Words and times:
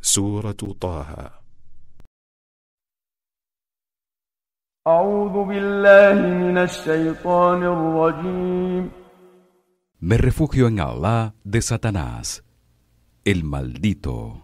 سورة 0.00 0.52
طه 0.80 1.30
أعوذ 4.86 5.44
بالله 5.48 6.14
من 6.22 6.58
الشيطان 6.58 7.62
الرجيم 7.62 8.90
Me 10.00 10.16
refugio 10.18 10.68
en 10.68 10.78
Allah 10.78 11.34
de 11.44 11.60
Satanás, 11.62 12.44
el 13.24 13.42
maldito. 13.44 14.42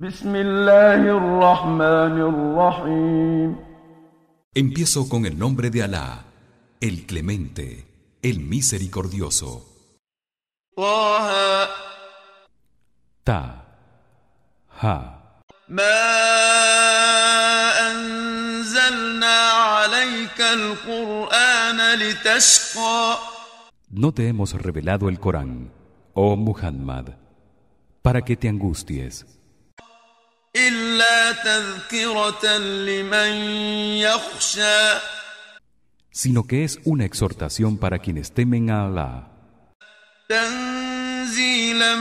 بسم 0.00 0.34
الله 0.36 1.00
الرحمن 1.16 2.16
الرحيم 2.20 3.56
Empiezo 4.54 5.08
con 5.08 5.26
el 5.26 5.38
nombre 5.38 5.70
de 5.70 5.82
Alá, 5.82 6.24
el 6.80 7.06
clemente, 7.06 7.86
el 8.22 8.40
misericordioso. 8.40 9.62
طه 10.76 11.68
Ta, 13.24 13.59
Ha, 14.82 15.16
ما 15.68 16.00
أنزلنا 17.90 19.36
عليك 19.50 20.40
القرآن 20.40 21.94
لتشقى 21.94 23.18
no 23.90 24.12
te 24.12 24.28
hemos 24.28 24.52
revelado 24.52 25.08
el 25.08 25.18
Corán, 25.18 25.70
oh 26.14 26.36
Muhammad, 26.36 27.06
para 28.02 28.22
que 28.22 28.36
te 28.36 28.48
angusties, 28.48 29.24
إلا 30.56 31.32
تذكرة 31.32 32.56
لمن 32.58 33.32
يخشى 33.98 34.98
sino 36.10 36.46
que 36.46 36.64
es 36.64 36.78
una 36.84 37.04
exhortación 37.04 37.76
para 37.78 37.98
quienes 37.98 38.32
temen 38.32 38.70
a 38.70 38.86
Allah, 38.86 39.28
تنزيلا 40.28 41.94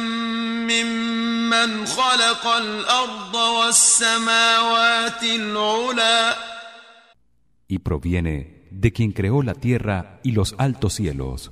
ممن 1.50 1.86
خلق 1.86 2.48
الأرض 2.48 3.36
والسماوات 3.36 5.24
العلى 5.24 6.36
y 7.68 7.80
proviene 7.80 8.68
de 8.70 8.94
quien 8.94 9.12
creó 9.12 9.42
la 9.42 9.56
tierra 9.56 10.20
y 10.24 10.32
los 10.32 10.56
altos 10.60 10.94
cielos. 10.94 11.52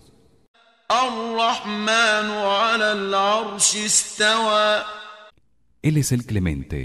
الرحمن 0.92 2.30
على 2.30 2.92
العرش 2.92 3.76
استوى 3.76 4.84
Él 5.82 5.98
es 5.98 6.12
el 6.12 6.26
clemente 6.26 6.82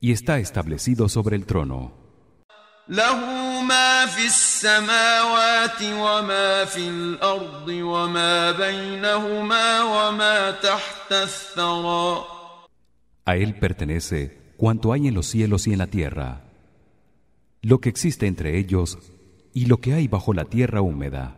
y 0.00 0.12
está 0.12 0.38
establecido 0.38 1.08
sobre 1.08 1.36
el 1.36 1.46
trono. 1.46 1.97
له 2.88 3.16
ما 3.62 4.06
في 4.06 4.26
السماوات 4.26 5.82
وما 5.82 6.64
في 6.64 6.88
الأرض 6.88 7.68
وما 7.68 8.52
بينهما 8.52 9.82
وما 9.82 10.50
تحت 10.50 11.12
الثرى 11.12 12.24
A 13.26 13.36
él 13.36 13.54
pertenece 13.58 14.52
cuanto 14.58 14.92
hay 14.92 15.08
en 15.08 15.14
los 15.14 15.26
cielos 15.26 15.66
y 15.66 15.72
en 15.72 15.78
la 15.78 15.86
tierra, 15.86 16.42
lo 17.62 17.80
que 17.80 17.88
existe 17.88 18.26
entre 18.26 18.58
ellos 18.58 18.98
y 19.54 19.64
lo 19.64 19.78
que 19.78 19.94
hay 19.94 20.08
bajo 20.08 20.34
la 20.34 20.44
tierra 20.44 20.82
húmeda. 20.82 21.36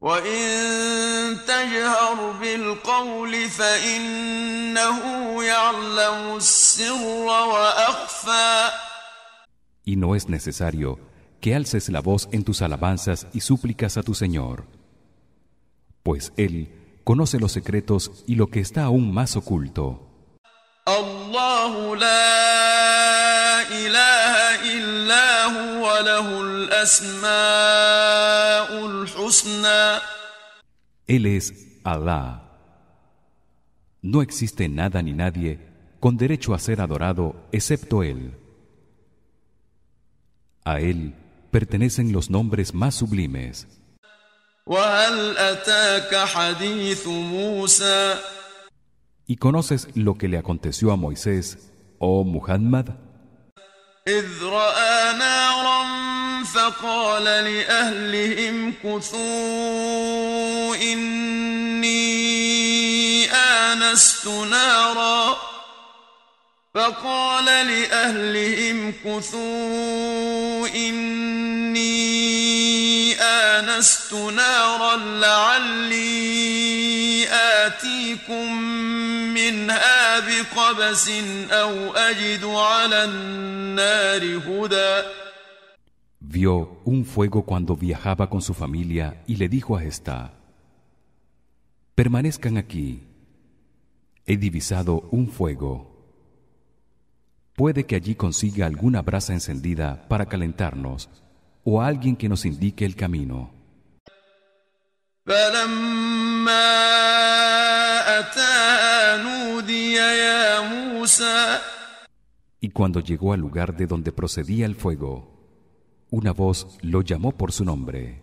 وإن 0.00 1.36
تجهر 1.46 2.32
بالقول 2.40 3.48
فإنه 3.48 5.00
يعلم 5.44 6.36
السر 6.36 7.04
وأخفى 7.24 8.70
Y 9.84 9.96
no 9.96 10.16
es 10.16 10.28
necesario 10.28 10.98
que 11.40 11.54
alces 11.54 11.88
la 11.88 12.00
voz 12.00 12.28
en 12.32 12.42
tus 12.44 12.60
alabanzas 12.60 13.28
y 13.32 13.40
súplicas 13.40 13.96
a 13.96 14.02
tu 14.02 14.14
Señor, 14.14 14.64
pues 16.02 16.32
él 16.36 16.68
conoce 17.04 17.38
los 17.38 17.52
secretos 17.52 18.24
y 18.26 18.34
lo 18.34 18.48
que 18.48 18.60
está 18.60 18.84
aún 18.84 19.14
más 19.14 19.36
oculto. 19.36 20.02
الله 20.88 21.96
لا 21.96 23.62
إله 23.70 24.09
إلا 25.10 25.44
هو 25.44 25.98
له 26.10 26.26
الأسماء 26.42 27.26
الحسنى 28.86 29.98
Él 31.08 31.26
es 31.26 31.52
Alá. 31.84 32.42
No 34.02 34.22
existe 34.22 34.68
nada 34.68 35.02
ni 35.02 35.12
nadie 35.12 35.58
con 36.00 36.16
derecho 36.16 36.54
a 36.54 36.58
ser 36.58 36.80
adorado 36.80 37.34
excepto 37.52 38.02
él. 38.02 38.34
A 40.64 40.80
él 40.80 41.14
pertenecen 41.50 42.12
los 42.12 42.30
nombres 42.30 42.74
más 42.74 42.94
sublimes. 42.94 43.66
وهل 44.66 45.38
أتاك 45.38 46.14
حديث 46.14 47.06
موسى 47.06 48.14
¿Y 49.28 49.36
conoces 49.36 49.88
lo 49.96 50.14
que 50.14 50.28
le 50.28 50.38
aconteció 50.38 50.92
a 50.92 50.96
Moisés, 50.96 51.72
oh 51.98 52.24
Muhammad? 52.24 52.86
إذ 54.07 54.43
رأى 54.43 55.13
نارا 55.13 55.85
فقال 56.43 57.23
لأهلهم 57.23 58.73
كثوا 58.83 60.75
إني 60.75 62.01
آنست 63.31 64.27
نارا. 64.27 65.37
فقال 66.75 67.45
لأهلهم 67.45 68.93
كثوا 69.05 70.67
إني 70.67 72.11
آنست 73.21 74.13
نارا 74.13 74.95
لعلي 74.95 76.11
آتيكم 77.31 78.61
منها 79.34 80.20
بقبس 80.20 81.08
أو 81.50 81.92
أجد 81.94 82.44
على 82.44 83.04
النار 83.04 84.22
هدى 84.38 85.02
Vio 86.20 86.80
un 86.84 87.04
fuego 87.04 87.44
cuando 87.44 87.76
viajaba 87.76 88.28
con 88.28 88.42
su 88.42 88.52
familia 88.52 89.22
y 89.26 89.36
le 89.36 89.48
dijo 89.48 89.76
a 89.76 89.84
esta: 89.84 90.34
Permanezcan 91.94 92.56
aquí. 92.56 93.04
He 94.26 94.36
divisado 94.36 95.08
un 95.12 95.28
fuego. 95.28 95.96
Puede 97.54 97.86
que 97.86 97.94
allí 97.94 98.16
consiga 98.16 98.66
alguna 98.66 99.02
brasa 99.02 99.32
encendida 99.32 100.08
para 100.08 100.26
calentarnos 100.26 101.08
o 101.64 101.80
alguien 101.80 102.16
que 102.16 102.28
nos 102.28 102.44
indique 102.44 102.84
el 102.84 102.96
camino. 102.96 103.50
فلما 105.26 106.68
أتاها 108.18 109.16
نودي 109.16 109.92
يا 109.92 110.60
موسى 110.60 111.58
Y 112.60 112.70
cuando 112.70 113.00
llegó 113.00 113.32
al 113.32 113.40
lugar 113.40 113.76
de 113.76 113.86
donde 113.86 114.12
procedía 114.12 114.66
el 114.66 114.74
fuego, 114.74 115.12
una 116.10 116.32
voz 116.32 116.66
lo 116.82 117.02
llamó 117.02 117.32
por 117.32 117.52
su 117.52 117.64
nombre. 117.64 118.22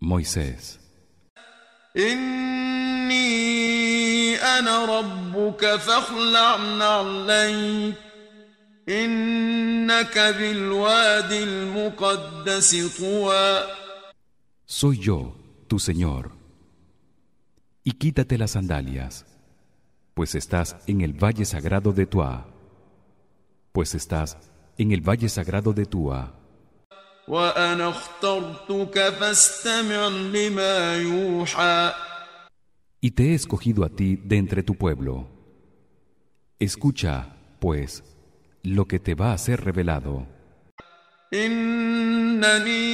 Moisés. 0.00 0.78
إني 1.96 3.20
أنا 4.36 4.84
ربك 4.84 5.76
فاخلع 5.76 6.56
نعليك 6.56 7.94
إنك 8.88 10.18
بالوادي 10.18 11.42
المقدس 11.42 12.76
طوى 12.98 13.62
Soy 14.66 14.96
yo, 14.98 15.34
tu 15.67 15.79
Señor 15.79 16.31
y 17.83 17.93
quítate 17.93 18.37
las 18.37 18.51
sandalias 18.51 19.25
pues 20.13 20.35
estás 20.35 20.77
en 20.87 21.01
el 21.01 21.13
valle 21.13 21.45
sagrado 21.45 21.91
de 21.91 22.05
Tuá 22.05 22.47
pues 23.71 23.95
estás 23.95 24.37
en 24.77 24.91
el 24.91 25.01
valle 25.01 25.29
sagrado 25.29 25.73
de 25.73 25.85
Tuá 25.85 26.33
y 33.01 33.11
te 33.11 33.23
he 33.23 33.33
escogido 33.33 33.83
a 33.83 33.89
ti 33.89 34.15
de 34.15 34.37
entre 34.37 34.63
tu 34.63 34.75
pueblo. 34.75 35.27
Escucha 36.59 37.37
pues 37.59 38.03
lo 38.63 38.87
que 38.87 38.99
te 38.99 39.15
va 39.15 39.33
a 39.33 39.37
ser 39.37 39.63
revelado. 39.63 40.27
إنني 41.34 42.84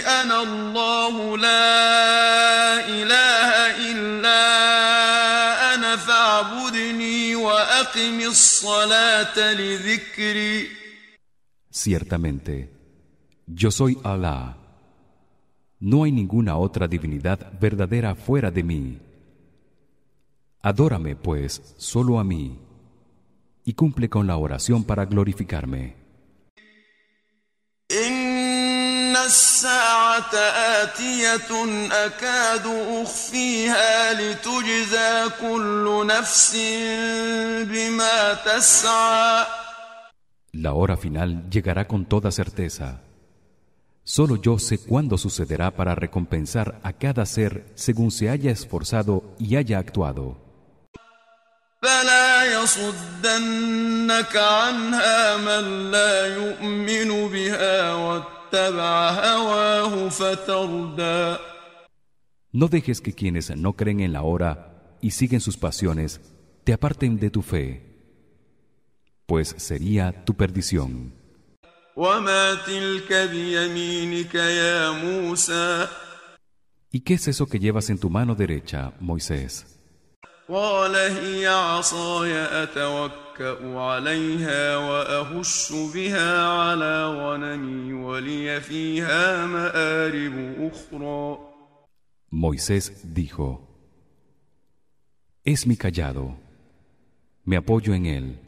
أنا 0.00 0.42
الله 0.42 1.38
لا 1.38 2.88
إله 2.88 3.50
إلا 3.92 4.42
أنا 5.74 5.96
فاعبدني 5.96 7.36
وأقم 7.36 8.20
الصلاة 8.20 9.52
لذكري 9.52 10.68
Ciertamente, 11.70 12.70
yo 13.46 13.70
soy 13.70 13.98
Alá. 14.02 14.56
No 15.78 16.04
hay 16.04 16.12
ninguna 16.12 16.56
otra 16.56 16.88
divinidad 16.88 17.52
verdadera 17.60 18.14
fuera 18.14 18.50
de 18.50 18.62
mí. 18.62 18.98
Adórame, 20.62 21.16
pues, 21.16 21.74
solo 21.76 22.18
a 22.18 22.24
mí, 22.24 22.58
y 23.62 23.74
cumple 23.74 24.08
con 24.08 24.26
la 24.26 24.38
oración 24.38 24.84
para 24.84 25.04
glorificarme. 25.04 25.99
الساعة 29.20 30.34
آتية 30.82 31.50
أكاد 31.92 32.66
أخفيها 33.02 34.12
لتجزى 34.12 35.30
كل 35.40 36.06
نفس 36.06 36.56
بما 37.70 38.34
تسعى 38.34 39.46
La 40.52 40.72
hora 40.72 40.96
final 40.96 41.50
llegará 41.50 41.86
con 41.86 42.06
toda 42.06 42.30
certeza. 42.30 43.02
Solo 44.04 44.36
yo 44.36 44.58
sé 44.58 44.78
cuándo 44.78 45.18
sucederá 45.18 45.70
para 45.72 45.94
recompensar 45.94 46.80
a 46.82 46.92
cada 46.94 47.26
ser 47.26 47.66
según 47.74 48.10
se 48.10 48.30
haya 48.30 48.50
esforzado 48.52 49.34
y 49.38 49.56
haya 49.56 49.78
actuado. 49.78 50.46
فلا 51.82 52.44
يصدنك 52.44 54.36
عنها 54.36 55.36
من 55.36 55.90
لا 55.90 56.26
يؤمن 56.26 57.28
بها 57.28 57.92
واتبع 58.50 59.10
هواه 59.10 60.08
فتردى 60.08 61.36
No 62.52 62.68
dejes 62.68 63.00
que 63.00 63.12
quienes 63.12 63.54
no 63.56 63.74
creen 63.74 64.00
en 64.00 64.12
la 64.12 64.22
hora 64.22 64.52
y 65.02 65.10
siguen 65.10 65.40
sus 65.40 65.56
pasiones 65.56 66.20
te 66.64 66.72
aparten 66.72 67.18
de 67.18 67.30
tu 67.30 67.42
fe, 67.42 67.66
pues 69.26 69.54
sería 69.58 70.24
tu 70.24 70.34
perdición. 70.34 71.12
وما 71.96 72.54
تلك 72.54 73.12
بيمينك 73.12 74.34
يا 74.34 74.90
موسى 74.90 75.88
¿Y 76.92 77.00
qué 77.00 77.14
es 77.14 77.28
eso 77.28 77.46
que 77.46 77.58
llevas 77.58 77.90
en 77.90 77.98
tu 77.98 78.08
mano 78.10 78.34
derecha, 78.34 78.92
Moisés? 79.00 79.66
قال 80.50 80.94
هي 80.96 81.46
عصاي 81.46 82.62
أتوكأ 82.62 83.78
عليها 83.78 84.76
وأهش 84.76 85.72
بها 85.94 86.48
على 86.48 87.06
غنمي 87.06 87.92
ولي 87.92 88.60
فيها 88.60 89.46
مآرب 89.46 90.70
أخرى 90.72 91.38
Moisés 92.30 92.92
dijo: 93.14 93.66
Es 95.44 95.66
mi 95.66 95.76
callado. 95.76 96.36
Me 97.44 97.56
apoyo 97.56 97.94
en 97.94 98.06
él. 98.06 98.40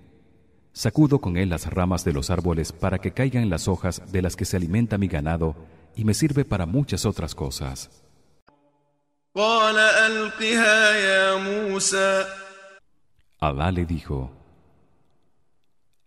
Sacudo 0.73 1.21
con 1.21 1.37
él 1.37 1.49
las 1.49 1.67
ramas 1.73 2.05
de 2.05 2.13
los 2.13 2.31
árboles 2.31 2.73
para 2.73 2.99
que 2.99 3.13
caigan 3.13 3.49
las 3.51 3.67
hojas 3.67 4.13
de 4.13 4.23
las 4.23 4.37
que 4.37 4.45
se 4.45 4.57
alimenta 4.57 4.99
mi 4.99 5.09
ganado 5.09 5.57
y 5.97 6.05
me 6.05 6.15
sirve 6.15 6.45
para 6.45 6.67
muchas 6.67 7.07
otras 7.07 7.35
cosas. 7.35 8.02
قال 9.37 9.79
ألقها 9.79 10.95
يا 10.97 11.35
موسى 11.37 12.27
Alá 13.41 13.71
le 13.71 13.85
dijo: 13.87 14.31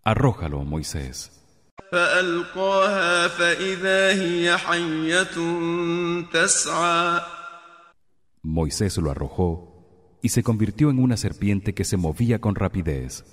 Arrójalo, 0.03 0.63
Moisés. 0.63 1.31
فألقاها 1.91 3.27
فإذا 3.27 4.11
هي 4.21 4.57
حية 4.57 5.35
تسعى 6.33 7.21
Moisés 8.43 8.97
lo 8.97 9.11
arrojó 9.11 10.17
y 10.21 10.29
se 10.29 10.43
convirtió 10.43 10.89
en 10.89 10.99
una 10.99 11.17
serpiente 11.17 11.73
que 11.73 11.83
se 11.83 11.97
movía 11.97 12.39
con 12.39 12.55
rapidez. 12.55 13.23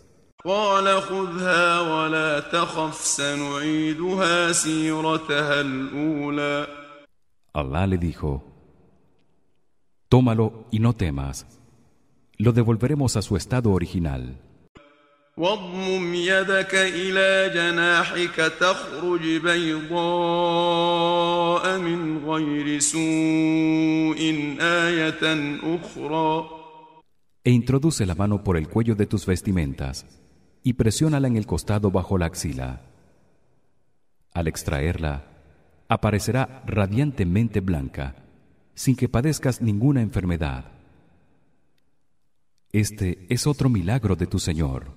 قال 0.44 1.02
خذها 1.02 1.80
ولا 1.80 2.40
تخف 2.40 2.94
سنعيدها 2.94 4.52
سيرتها 4.52 5.60
الأولى 5.60 6.66
Alá 7.54 7.86
le 7.86 7.98
dijo: 7.98 8.51
Tómalo 10.12 10.66
y 10.70 10.78
no 10.78 10.94
temas. 10.94 11.46
Lo 12.36 12.52
devolveremos 12.52 13.16
a 13.16 13.22
su 13.22 13.36
estado 13.36 13.72
original. 13.72 14.36
واضمم 15.38 16.14
يدك 16.14 16.74
إلى 16.74 17.50
جناحك 17.54 18.36
تخرج 18.60 19.36
بيضاء 19.42 20.58
من 21.78 22.18
غير 22.26 22.78
سوء 22.78 24.18
آية 24.60 25.50
أخرى 25.62 26.48
E 27.44 27.50
introduce 27.50 28.04
la 28.04 28.14
mano 28.14 28.42
por 28.42 28.56
el 28.56 28.68
cuello 28.68 28.94
de 28.96 29.06
tus 29.06 29.24
vestimentas 29.26 30.06
y 30.62 30.72
presiónala 30.74 31.28
en 31.28 31.36
el 31.36 31.46
costado 31.46 31.90
bajo 31.90 32.18
la 32.18 32.26
axila. 32.26 32.82
Al 34.34 34.48
extraerla, 34.48 35.24
aparecerá 35.88 36.62
radiantemente 36.66 37.60
blanca, 37.60 38.16
sin 38.75 38.95
que 38.95 39.09
padezcas 39.09 39.61
ninguna 39.61 40.01
enfermedad. 40.01 40.71
Este 42.71 43.25
es 43.29 43.45
otro 43.45 43.69
milagro 43.69 44.15
de 44.15 44.25
tu 44.25 44.39
Señor. 44.39 44.87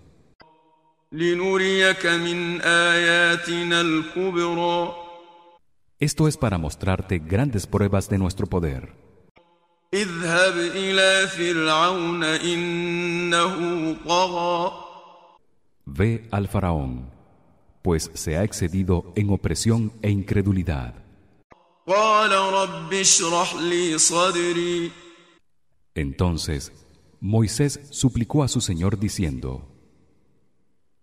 Esto 5.99 6.29
es 6.29 6.37
para 6.37 6.59
mostrarte 6.59 7.19
grandes 7.19 7.67
pruebas 7.67 8.09
de 8.09 8.19
nuestro 8.19 8.47
poder. 8.47 8.93
Ve 15.87 16.29
al 16.31 16.49
faraón, 16.49 17.11
pues 17.83 18.11
se 18.15 18.37
ha 18.37 18.43
excedido 18.43 19.13
en 19.15 19.31
opresión 19.31 19.93
e 20.03 20.11
incredulidad. 20.11 21.06
Entonces 25.95 26.73
Moisés 27.21 27.81
suplicó 27.91 28.43
a 28.43 28.49
su 28.49 28.61
Señor 28.61 28.99
diciendo, 28.99 29.69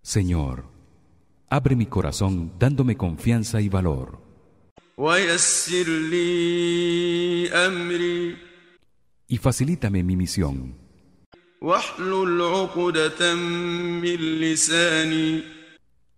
Señor, 0.02 0.66
abre 1.50 1.78
mi 1.78 1.86
corazón 1.86 2.54
dándome 2.60 2.98
confianza 2.98 3.62
y 3.62 3.70
valor. 3.70 4.22
Y 9.28 9.38
facilítame 9.38 10.04
mi 10.04 10.18
misión. 10.18 10.76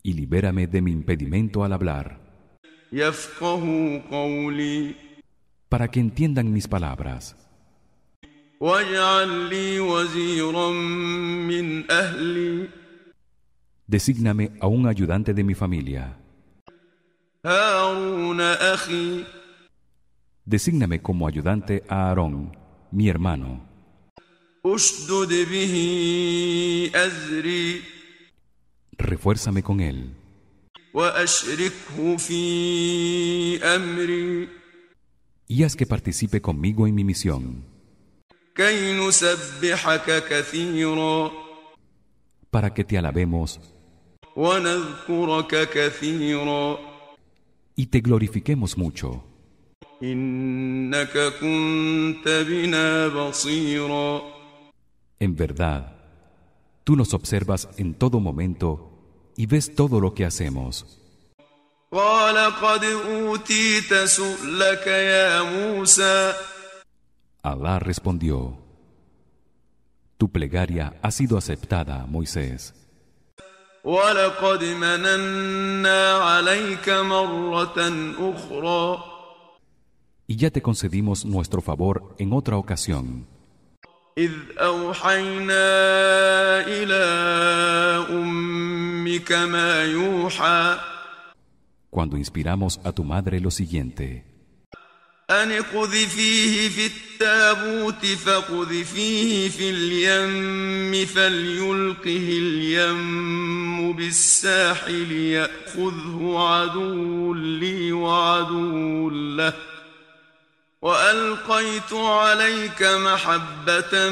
Y 0.02 0.14
libérame 0.14 0.66
de 0.66 0.82
mi 0.82 0.92
impedimento 0.92 1.64
al 1.64 1.74
hablar 1.74 2.25
para 5.68 5.90
que 5.90 6.00
entiendan 6.00 6.54
mis 6.54 6.66
palabras. 6.66 7.36
Desígname 13.88 14.52
a 14.62 14.68
un 14.68 14.88
ayudante 14.88 15.34
de 15.34 15.44
mi 15.44 15.54
familia. 15.56 16.18
Desígname 20.46 21.02
como 21.02 21.28
ayudante 21.28 21.84
a 21.90 22.08
Aarón, 22.08 22.56
mi 22.92 23.10
hermano. 23.10 23.62
Refuérzame 28.98 29.62
con 29.64 29.82
él. 29.82 30.25
Y 35.46 35.64
haz 35.64 35.76
que 35.76 35.86
participe 35.86 36.42
conmigo 36.42 36.88
en 36.88 36.96
mi 36.96 37.04
misión. 37.04 37.66
Para 42.50 42.74
que 42.74 42.86
te 42.86 42.98
alabemos. 42.98 43.60
Y 47.76 47.88
te 47.88 48.00
glorifiquemos 48.00 48.78
mucho. 48.78 49.22
En 55.20 55.36
verdad, 55.36 55.98
tú 56.86 56.96
nos 56.96 57.14
observas 57.14 57.68
en 57.76 57.96
todo 57.96 58.22
momento 58.22 58.95
y 59.37 59.47
ves 59.47 59.75
todo 59.75 60.01
lo 60.01 60.15
que 60.15 60.25
hacemos. 60.25 60.85
قال 61.93 62.37
قد 62.37 62.85
أوتيت 62.85 63.95
سؤلك 63.95 64.87
يا 64.87 65.43
موسى 65.43 66.35
Alá 67.43 67.79
respondió: 67.79 68.59
Tu 70.19 70.29
plegaria 70.31 70.93
ha 71.03 71.11
sido 71.11 71.39
aceptada, 71.39 72.07
Moisés, 72.07 72.75
ولقد 73.85 74.65
مننا 74.65 76.13
عليك 76.13 76.89
مرة 76.89 77.79
أخرى 78.19 79.05
y 80.29 80.37
ya 80.37 80.51
te 80.51 80.63
concedimos 80.63 81.25
nuestro 81.25 81.61
favor 81.61 82.15
en 82.19 82.33
otra 82.33 82.57
ocasión, 82.57 83.27
إذ 84.19 84.33
أوحينا 84.59 85.67
إلى 86.67 87.05
أمك 88.11 88.21
ما 88.21 88.21
يوحى 88.21 88.94
cuando 91.90 92.18
inspiramos 92.18 92.80
a 92.84 92.92
tu 92.92 93.04
madre 93.04 93.40
lo 93.40 93.52
siguiente: 93.52 94.36
أن 95.30 95.52
اقذفيه 95.52 96.70
في 96.70 96.86
التابوت 96.86 98.06
فاقذفيه 98.06 99.50
في 99.50 99.70
اليم 99.70 101.06
فليلقه 101.06 102.30
اليم 102.38 103.94
بالساحل 103.94 105.12
يأخذه 105.12 106.36
عدو 106.38 107.34
لي 107.34 107.92
عدو 107.92 109.10
له. 109.10 109.54
وألقيت 110.82 111.94
عليك 111.94 112.84
محبة 112.84 114.10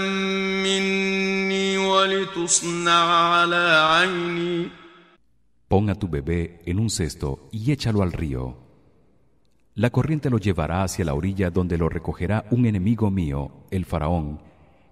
مني 0.63 1.77
ولتصنع 1.77 3.33
على 3.33 3.87
عيني. 3.91 4.82
Pon 5.72 5.90
a 5.90 5.94
tu 5.94 6.08
bebé 6.08 6.60
en 6.64 6.78
un 6.78 6.90
cesto 6.90 7.48
y 7.52 7.72
échalo 7.72 8.02
al 8.02 8.12
río. 8.12 8.56
La 9.74 9.90
corriente 9.90 10.30
lo 10.30 10.38
llevará 10.38 10.82
hacia 10.82 11.04
la 11.04 11.14
orilla 11.14 11.50
donde 11.50 11.78
lo 11.78 11.88
recogerá 11.88 12.46
un 12.50 12.66
enemigo 12.66 13.10
mío, 13.10 13.52
el 13.70 13.84
faraón, 13.84 14.40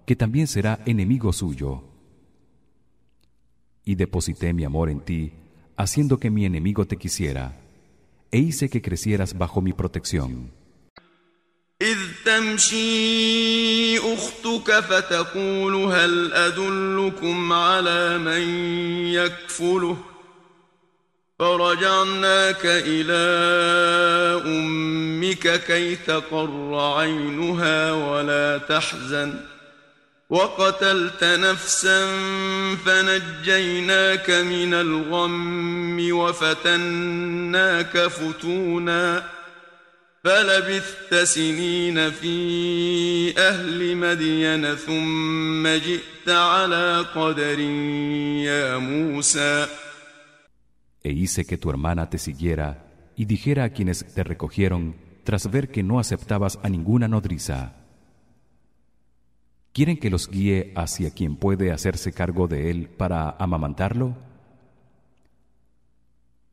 que 0.05 0.15
también 0.15 0.47
será 0.47 0.79
enemigo 0.85 1.33
suyo. 1.33 1.83
Y 3.83 3.95
deposité 3.95 4.53
mi 4.53 4.63
amor 4.63 4.89
en 4.89 5.01
ti, 5.01 5.33
haciendo 5.75 6.19
que 6.19 6.29
mi 6.29 6.45
enemigo 6.45 6.85
te 6.85 6.97
quisiera, 6.97 7.59
e 8.31 8.37
hice 8.37 8.69
que 8.69 8.81
crecieras 8.81 9.37
bajo 9.37 9.61
mi 9.61 9.73
protección. 9.73 10.51
إذ 11.81 11.97
تمشي 12.25 13.99
أختك 13.99 14.79
فتقول 14.79 15.75
هل 15.75 16.33
أدلكم 16.33 17.53
على 17.53 18.17
من 18.17 18.41
يكفله 19.13 19.97
فرجعناك 21.38 22.60
إلى 22.64 23.22
أمك 24.46 25.64
كي 25.66 25.96
تقر 25.96 26.94
عينها 26.96 27.92
ولا 27.92 28.58
تحزن. 28.58 29.34
وقتلت 30.30 31.24
نفسا 31.24 32.06
فنجيناك 32.86 34.30
من 34.30 34.74
الغم 34.74 36.08
وفتناك 36.12 37.98
فتونا. 37.98 39.24
فلبثت 40.24 41.14
سنين 41.14 42.10
في 42.10 43.38
أهل 43.38 43.96
مدين 43.96 44.76
ثم 44.76 45.68
جئت 45.68 46.28
على 46.28 47.04
قدر 47.14 47.60
يا 48.40 48.76
موسى. 48.76 49.66
E 51.02 51.12
hice 51.12 51.44
que 51.44 51.58
tu 51.58 51.70
hermana 51.70 52.10
te 52.10 52.18
siguiera 52.18 52.86
y 53.16 53.24
dijera 53.24 53.64
a 53.64 53.70
quienes 53.70 54.04
te 54.14 54.24
recogieron 54.24 54.96
tras 55.24 55.50
ver 55.50 55.70
que 55.70 55.82
no 55.82 55.98
aceptabas 55.98 56.58
a 56.62 56.68
ninguna 56.68 57.08
nodriza. 57.08 57.76
¿Quieren 59.72 59.96
que 59.96 60.10
los 60.10 60.28
guíe 60.28 60.72
hacia 60.76 61.10
quien 61.10 61.36
puede 61.36 61.72
hacerse 61.72 62.12
cargo 62.12 62.46
de 62.46 62.70
él 62.70 62.88
para 62.88 63.30
amamantarlo? 63.30 64.16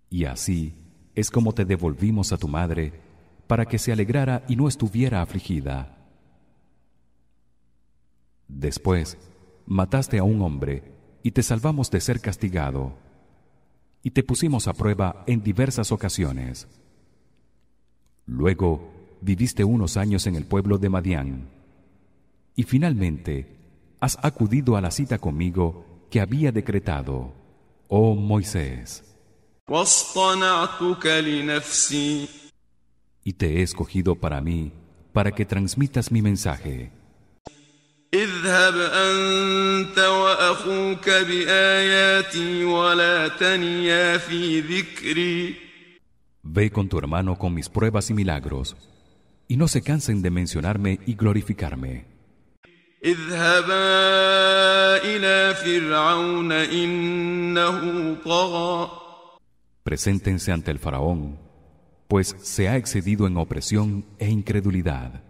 Y 0.10 0.26
así 0.26 0.74
es 1.16 1.30
como 1.30 1.54
te 1.54 1.66
devolvimos 1.66 2.32
a 2.32 2.38
tu 2.38 2.48
madre 2.48 2.94
para 3.48 3.66
que 3.66 3.78
se 3.78 3.92
alegrara 3.92 4.44
y 4.48 4.56
no 4.56 4.68
estuviera 4.68 5.22
afligida. 5.22 5.98
Después 8.48 9.18
mataste 9.66 10.18
a 10.18 10.24
un 10.24 10.42
hombre 10.42 10.84
y 11.24 11.32
te 11.32 11.44
salvamos 11.44 11.92
de 11.92 12.00
ser 12.00 12.22
castigado 12.22 12.98
y 14.04 14.12
te 14.12 14.24
pusimos 14.24 14.68
a 14.68 14.74
prueba 14.74 15.24
en 15.28 15.44
diversas 15.44 15.92
ocasiones. 15.92 16.68
Luego 18.26 18.92
viviste 19.22 19.64
unos 19.64 19.98
años 19.98 20.28
en 20.28 20.36
el 20.36 20.46
pueblo 20.46 20.78
de 20.78 20.90
Madián. 20.90 21.50
Y 22.56 22.64
finalmente 22.64 23.58
has 24.00 24.18
acudido 24.24 24.76
a 24.76 24.82
la 24.82 24.92
cita 24.92 25.18
conmigo 25.18 25.86
que 26.10 26.22
había 26.22 26.52
decretado, 26.52 27.34
oh 27.88 28.16
Moisés. 28.16 29.04
Y 33.24 33.34
te 33.34 33.60
he 33.60 33.62
escogido 33.62 34.16
para 34.16 34.42
mí, 34.42 34.72
para 35.14 35.32
que 35.32 35.46
transmitas 35.46 36.12
mi 36.12 36.22
mensaje. 36.22 36.92
اذهب 38.15 38.77
أنت 38.77 39.99
وأخوك 39.99 41.11
بآياتي 41.11 42.65
ولا 42.65 43.29
تنيا 43.29 44.19
في 44.19 44.61
ذكري 44.61 45.65
Ve 46.47 46.71
con 46.71 46.89
tu 46.89 46.99
hermano 46.99 47.37
con 47.39 47.55
mis 47.55 47.69
pruebas 47.71 48.11
y 48.11 48.15
milagros, 48.15 48.77
y 49.49 49.57
no 49.57 49.67
se 49.67 49.83
cansen 49.83 50.21
de 50.23 50.31
mencionarme 50.31 51.01
y 51.07 51.15
glorificarme. 51.15 52.05
اذهبا 53.05 53.77
إلى 55.05 55.55
فرعون 55.55 56.53
إنه 56.53 58.17
طغى 58.25 58.91
Preséntense 59.85 60.51
ante 60.53 60.71
el 60.71 60.79
faraón, 60.79 61.39
pues 62.09 62.35
se 62.41 62.69
ha 62.69 62.77
excedido 62.77 63.27
en 63.27 63.37
opresión 63.37 64.07
e 64.19 64.29
incredulidad. 64.31 65.23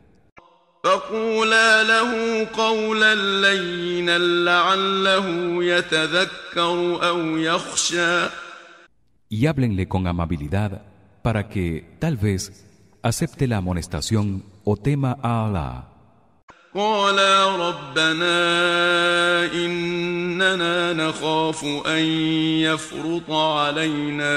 فقولا 0.84 1.82
له 1.82 2.44
قولا 2.52 3.14
لينا 3.14 4.18
لعله 4.18 5.26
يتذكر 5.64 7.08
أو 7.08 7.36
يخشى 7.36 8.28
Y 9.30 9.46
háblenle 9.46 9.88
con 9.88 10.06
amabilidad 10.06 10.82
para 11.22 11.48
que, 11.48 11.96
tal 11.98 12.16
vez, 12.16 12.42
acepte 13.02 13.48
la 13.48 13.56
amonestación 13.56 14.44
o 14.64 14.76
tema 14.76 15.16
a 15.22 15.46
Alá. 15.46 15.94
قالا 16.74 17.56
ربنا 17.56 18.34
إننا 19.54 20.92
نخاف 20.92 21.64
أن 21.86 22.02
يفرط 22.66 23.30
علينا 23.30 24.34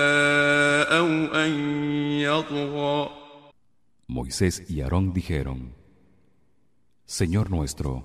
أو 0.97 1.07
أن 1.33 1.51
يطغى 2.21 3.09
Moisés 4.07 4.63
y 4.69 4.81
Aarón 4.81 5.13
dijeron: 5.13 5.73
Señor 7.11 7.49
nuestro, 7.49 8.03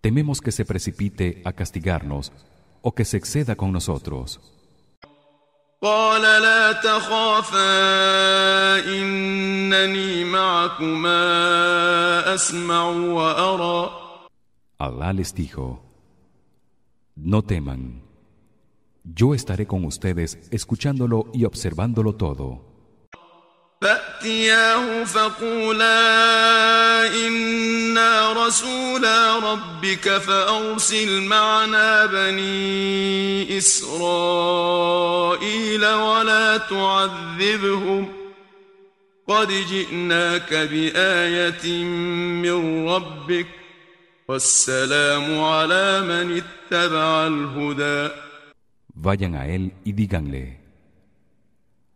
tememos 0.00 0.40
que 0.40 0.52
se 0.52 0.64
precipite 0.64 1.42
a 1.44 1.52
castigarnos 1.52 2.32
o 2.82 2.94
que 2.94 3.04
se 3.04 3.16
exceda 3.16 3.56
con 3.56 3.72
nosotros. 3.72 4.40
قال 5.82 6.22
لا 6.22 6.72
تخافا 6.72 7.58
إنني 8.78 10.24
معكما 10.24 11.14
أسمع 12.34 12.84
وأرى 12.88 13.90
Alá 14.78 15.12
les 15.12 15.34
dijo: 15.34 15.80
No 17.14 17.42
teman. 17.42 18.02
Yo 19.04 19.34
estaré 19.34 19.66
con 19.66 19.84
ustedes 19.84 20.48
escuchándolo 20.50 21.30
y 21.32 21.44
observándolo 21.44 22.14
todo. 22.16 22.69
فأتياه 23.81 25.03
فقولا 25.03 25.97
إنا 27.27 28.33
رسولا 28.45 29.39
ربك 29.53 30.17
فأرسل 30.17 31.21
معنا 31.21 32.05
بني 32.05 33.57
إسرائيل 33.57 34.65
ولا 35.85 36.57
تعذبهم 36.57 38.13
قد 39.27 39.47
جئناك 39.47 40.53
بآية 40.53 41.83
من 42.43 42.87
ربك 42.89 43.47
والسلام 44.27 45.39
على 45.39 46.01
من 46.01 46.41
اتبع 46.41 47.27
الهدى 47.27 48.09
Vayan 48.93 49.33
a 49.35 49.47
él 49.47 49.71
y 49.83 49.93
díganle: 49.93 50.60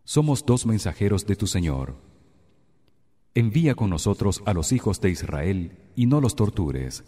Somos 0.04 0.44
dos 0.44 0.66
mensajeros 0.66 1.26
de 1.26 1.37
tu 1.37 1.46
Señor. 1.46 1.96
Envía 3.34 3.75
con 3.75 3.90
nosotros 3.90 4.42
a 4.46 4.54
los 4.54 4.72
hijos 4.72 5.00
de 5.00 5.10
Israel 5.10 5.78
y 5.94 6.06
no 6.06 6.20
los 6.20 6.34
tortures. 6.34 7.04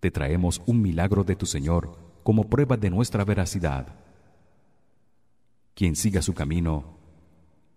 Te 0.00 0.10
traemos 0.10 0.60
un 0.66 0.82
milagro 0.82 1.24
de 1.24 1.36
tu 1.36 1.46
Señor 1.46 1.98
como 2.22 2.50
prueba 2.50 2.76
de 2.76 2.90
nuestra 2.90 3.24
veracidad. 3.24 3.94
Quien 5.74 5.96
siga 5.96 6.22
su 6.22 6.34
camino 6.34 6.98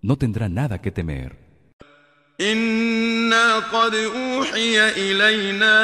no 0.02 0.18
tendrá 0.18 0.50
nada 0.50 0.82
que 0.82 0.92
temer. 0.92 1.50
إنا 2.42 3.60
قد 3.60 3.96
أوحي 3.96 4.90
إلينا 4.90 5.76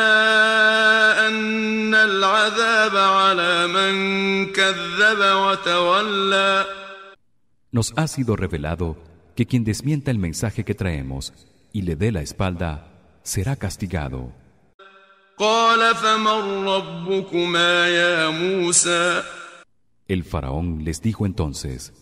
أن 1.27 1.95
العذاب 1.95 2.98
على 2.98 3.67
من 3.67 3.93
كذب 4.51 5.19
وتولى 5.19 6.78
nos 7.72 7.92
ha 7.96 8.08
sido 8.08 8.36
revelado 8.36 8.96
que 9.36 9.46
quien 9.46 9.64
desmienta 9.64 10.10
el 10.10 10.18
mensaje 10.18 10.64
que 10.64 10.74
traemos 10.74 11.32
y 11.72 11.82
le 11.82 11.96
dé 11.96 12.10
la 12.12 12.22
espalda 12.22 12.88
será 13.22 13.56
castigado. 13.56 14.32
El 20.08 20.24
faraón 20.24 20.84
les 20.84 21.00
dijo 21.00 21.26
entonces: 21.26 21.92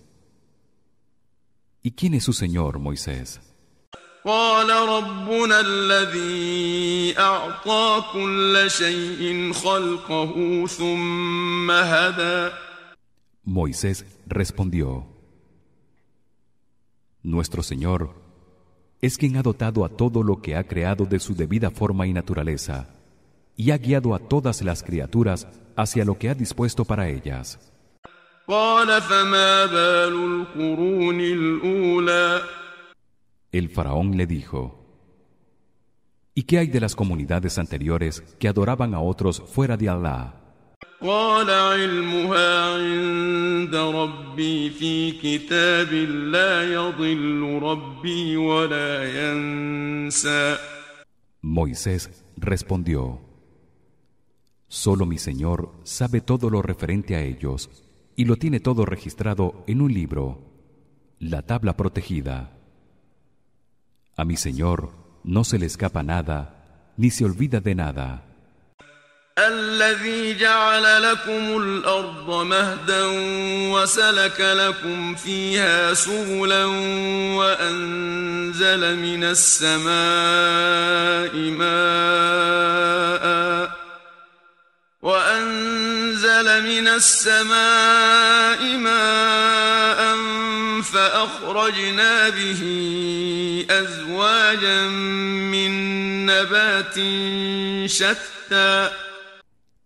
¿Y 1.82 1.92
quién 1.92 2.14
es 2.14 2.24
su 2.24 2.32
señor, 2.32 2.78
Moisés? 2.78 3.40
Moisés 13.44 14.04
respondió: 14.26 15.17
nuestro 17.22 17.64
Señor 17.64 18.14
es 19.00 19.18
quien 19.18 19.36
ha 19.36 19.42
dotado 19.42 19.84
a 19.84 19.88
todo 19.88 20.22
lo 20.22 20.40
que 20.40 20.54
ha 20.54 20.64
creado 20.64 21.04
de 21.04 21.18
su 21.18 21.34
debida 21.34 21.70
forma 21.70 22.06
y 22.06 22.12
naturaleza 22.12 22.94
y 23.56 23.72
ha 23.72 23.78
guiado 23.78 24.14
a 24.14 24.20
todas 24.20 24.62
las 24.62 24.84
criaturas 24.84 25.48
hacia 25.76 26.04
lo 26.04 26.16
que 26.16 26.28
ha 26.30 26.34
dispuesto 26.34 26.84
para 26.84 27.08
ellas. 27.08 27.72
El 33.52 33.68
faraón 33.68 34.16
le 34.16 34.26
dijo: 34.26 34.84
¿Y 36.34 36.44
qué 36.44 36.58
hay 36.58 36.68
de 36.68 36.80
las 36.80 36.94
comunidades 36.94 37.58
anteriores 37.58 38.20
que 38.38 38.46
adoraban 38.46 38.94
a 38.94 39.00
otros 39.00 39.42
fuera 39.42 39.76
de 39.76 39.88
Alá? 39.88 40.47
قال 41.01 41.49
علمها 41.49 42.73
عند 42.73 43.75
ربي 43.75 44.69
في 44.69 45.11
كتاب 45.11 45.93
لا 46.33 46.73
يضل 46.73 47.59
ربي 47.61 48.37
ولا 48.37 49.03
ينسى 49.03 50.57
Moisés 51.41 52.09
respondió: 52.37 53.19
Solo 54.69 55.05
mi 55.05 55.17
Señor 55.17 55.73
sabe 55.83 56.21
todo 56.21 56.49
lo 56.49 56.61
referente 56.61 57.15
a 57.15 57.21
ellos 57.21 57.69
y 58.15 58.25
lo 58.25 58.37
tiene 58.37 58.59
todo 58.61 58.85
registrado 58.85 59.63
en 59.67 59.81
un 59.81 59.93
libro, 59.93 60.39
la 61.19 61.41
tabla 61.41 61.75
protegida. 61.75 62.57
A 64.15 64.23
mi 64.23 64.37
Señor 64.37 64.91
no 65.23 65.43
se 65.43 65.59
le 65.59 65.65
escapa 65.65 66.01
nada 66.01 66.93
ni 66.97 67.09
se 67.09 67.25
olvida 67.25 67.59
de 67.59 67.75
nada. 67.75 68.26
الذي 69.38 70.34
جعل 70.34 71.02
لكم 71.02 71.62
الأرض 71.62 72.30
مهدا 72.46 73.04
وسلك 73.72 74.40
لكم 74.40 75.14
فيها 75.14 75.94
سبلا 75.94 76.64
وأنزل 77.34 78.96
من 78.96 79.24
السماء 79.24 79.88
ماء 81.36 82.28
وأنزل 85.02 86.62
من 86.62 86.88
السماء 86.88 88.62
ماء 88.76 90.16
فأخرجنا 90.82 92.28
به 92.28 92.62
أزواجا 93.70 94.82
من 94.82 95.70
نبات 96.26 96.94
شتى 97.90 98.90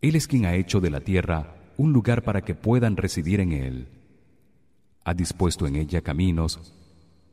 Él 0.03 0.17
es 0.17 0.27
quien 0.27 0.47
ha 0.47 0.57
hecho 0.57 0.81
de 0.81 0.91
la 0.91 1.01
tierra 1.01 1.55
un 1.77 1.93
lugar 1.93 2.23
para 2.23 2.43
que 2.43 2.57
puedan 2.57 2.97
residir 2.97 3.39
en 3.39 3.53
él. 3.53 3.87
Ha 5.05 5.15
dispuesto 5.15 5.67
en 5.69 5.77
ella 5.77 6.01
caminos 6.01 6.75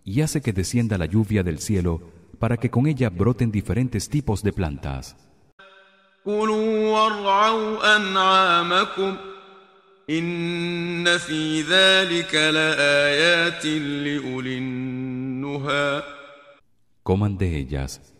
y 0.05 0.21
hace 0.21 0.41
que 0.41 0.53
descienda 0.53 0.99
la 0.99 1.07
lluvia 1.07 1.41
del 1.41 1.57
cielo 1.57 1.99
para 2.37 2.57
que 2.57 2.69
con 2.69 2.85
ella 2.85 3.09
broten 3.09 3.51
diferentes 3.51 4.07
tipos 4.07 4.43
de 4.43 4.53
plantas. 4.53 5.15
Coman 17.01 17.37
de 17.37 17.57
ellas 17.57 18.13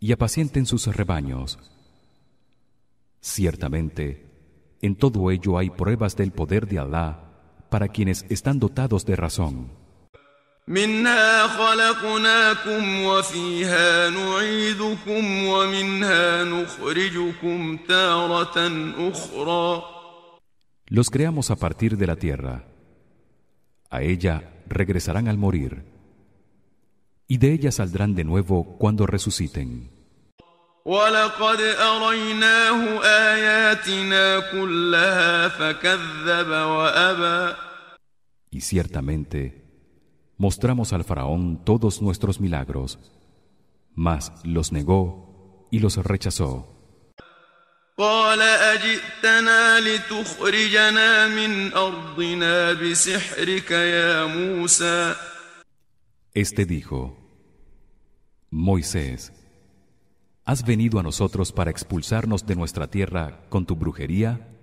y 0.00 0.10
apacienten 0.10 0.66
sus 0.66 0.86
rebaños. 0.86 1.58
Ciertamente, 3.20 4.26
en 4.80 4.96
todo 4.96 5.30
ello 5.30 5.58
hay 5.58 5.70
pruebas 5.70 6.16
del 6.16 6.32
poder 6.32 6.66
de 6.66 6.78
Alá 6.78 7.24
para 7.70 7.88
quienes 7.88 8.24
están 8.28 8.58
dotados 8.58 9.04
de 9.04 9.16
razón. 9.16 9.72
Los 20.86 21.10
creamos 21.10 21.50
a 21.50 21.56
partir 21.56 21.96
de 21.96 22.06
la 22.06 22.16
tierra. 22.16 22.66
A 23.90 24.02
ella 24.02 24.52
regresarán 24.66 25.28
al 25.28 25.38
morir. 25.38 25.84
Y 27.26 27.38
de 27.38 27.52
ella 27.52 27.72
saldrán 27.72 28.14
de 28.14 28.24
nuevo 28.24 28.76
cuando 28.78 29.06
resuciten. 29.06 29.97
ولقد 30.85 31.59
أريناه 31.61 33.03
آياتنا 33.03 34.39
كلها 34.51 35.47
فكذب 35.47 36.47
وأبى 36.49 37.55
Y 38.51 38.61
ciertamente 38.61 39.63
mostramos 40.37 40.93
al 40.93 41.03
faraón 41.03 41.63
todos 41.65 42.01
nuestros 42.01 42.39
milagros, 42.39 42.99
mas 43.95 44.31
los 44.43 44.71
negó 44.71 45.67
y 45.71 45.79
los 45.79 45.97
rechazó. 45.97 46.69
قال 47.97 48.41
أجئتنا 48.41 49.79
لتخرجنا 49.79 51.27
من 51.27 51.73
أرضنا 51.73 52.73
بسحرك 52.73 53.71
يا 53.71 54.25
موسى 54.25 55.15
Este 56.35 56.65
dijo: 56.65 57.15
Moisés, 58.49 59.31
¿has 60.47 60.65
venido 60.65 60.99
a 60.99 61.03
nosotros 61.03 61.51
para 61.51 61.71
expulsarnos 61.71 62.45
de 62.45 62.55
nuestra 62.55 62.87
tierra 62.87 63.41
con 63.49 63.65
tu 63.65 63.75
brujería? 63.75 64.53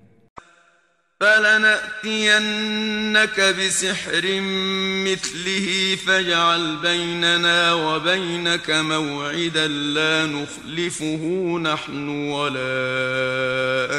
فلنأتينك 2.11 3.41
بسحر 3.41 4.41
مثله 5.05 5.97
فاجعل 5.97 6.77
بيننا 6.77 7.73
وبينك 7.73 8.71
موعدا 8.71 9.69
لا 9.69 10.27
نخلفه 10.27 11.23
نحن 11.59 12.09
ولا 12.09 12.71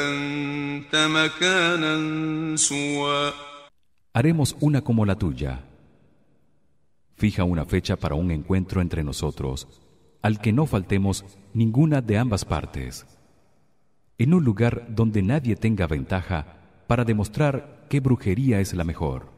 أنت 0.08 0.96
مكانا 0.96 2.56
سوى 2.56 3.32
Haremos 4.14 4.56
una 4.60 4.82
como 4.82 5.06
la 5.06 5.14
tuya. 5.14 5.60
Fija 7.16 7.44
una 7.44 7.64
fecha 7.64 7.96
para 7.96 8.14
un 8.14 8.30
encuentro 8.30 8.82
entre 8.82 9.02
nosotros, 9.02 9.66
al 10.26 10.40
que 10.40 10.52
no 10.52 10.66
faltemos 10.66 11.24
ninguna 11.52 12.00
de 12.00 12.18
ambas 12.18 12.44
partes, 12.44 13.06
en 14.18 14.34
un 14.34 14.44
lugar 14.44 14.86
donde 14.88 15.22
nadie 15.22 15.56
tenga 15.56 15.86
ventaja 15.86 16.58
para 16.86 17.04
demostrar 17.04 17.86
qué 17.88 18.00
brujería 18.00 18.60
es 18.60 18.74
la 18.74 18.84
mejor. 18.84 19.32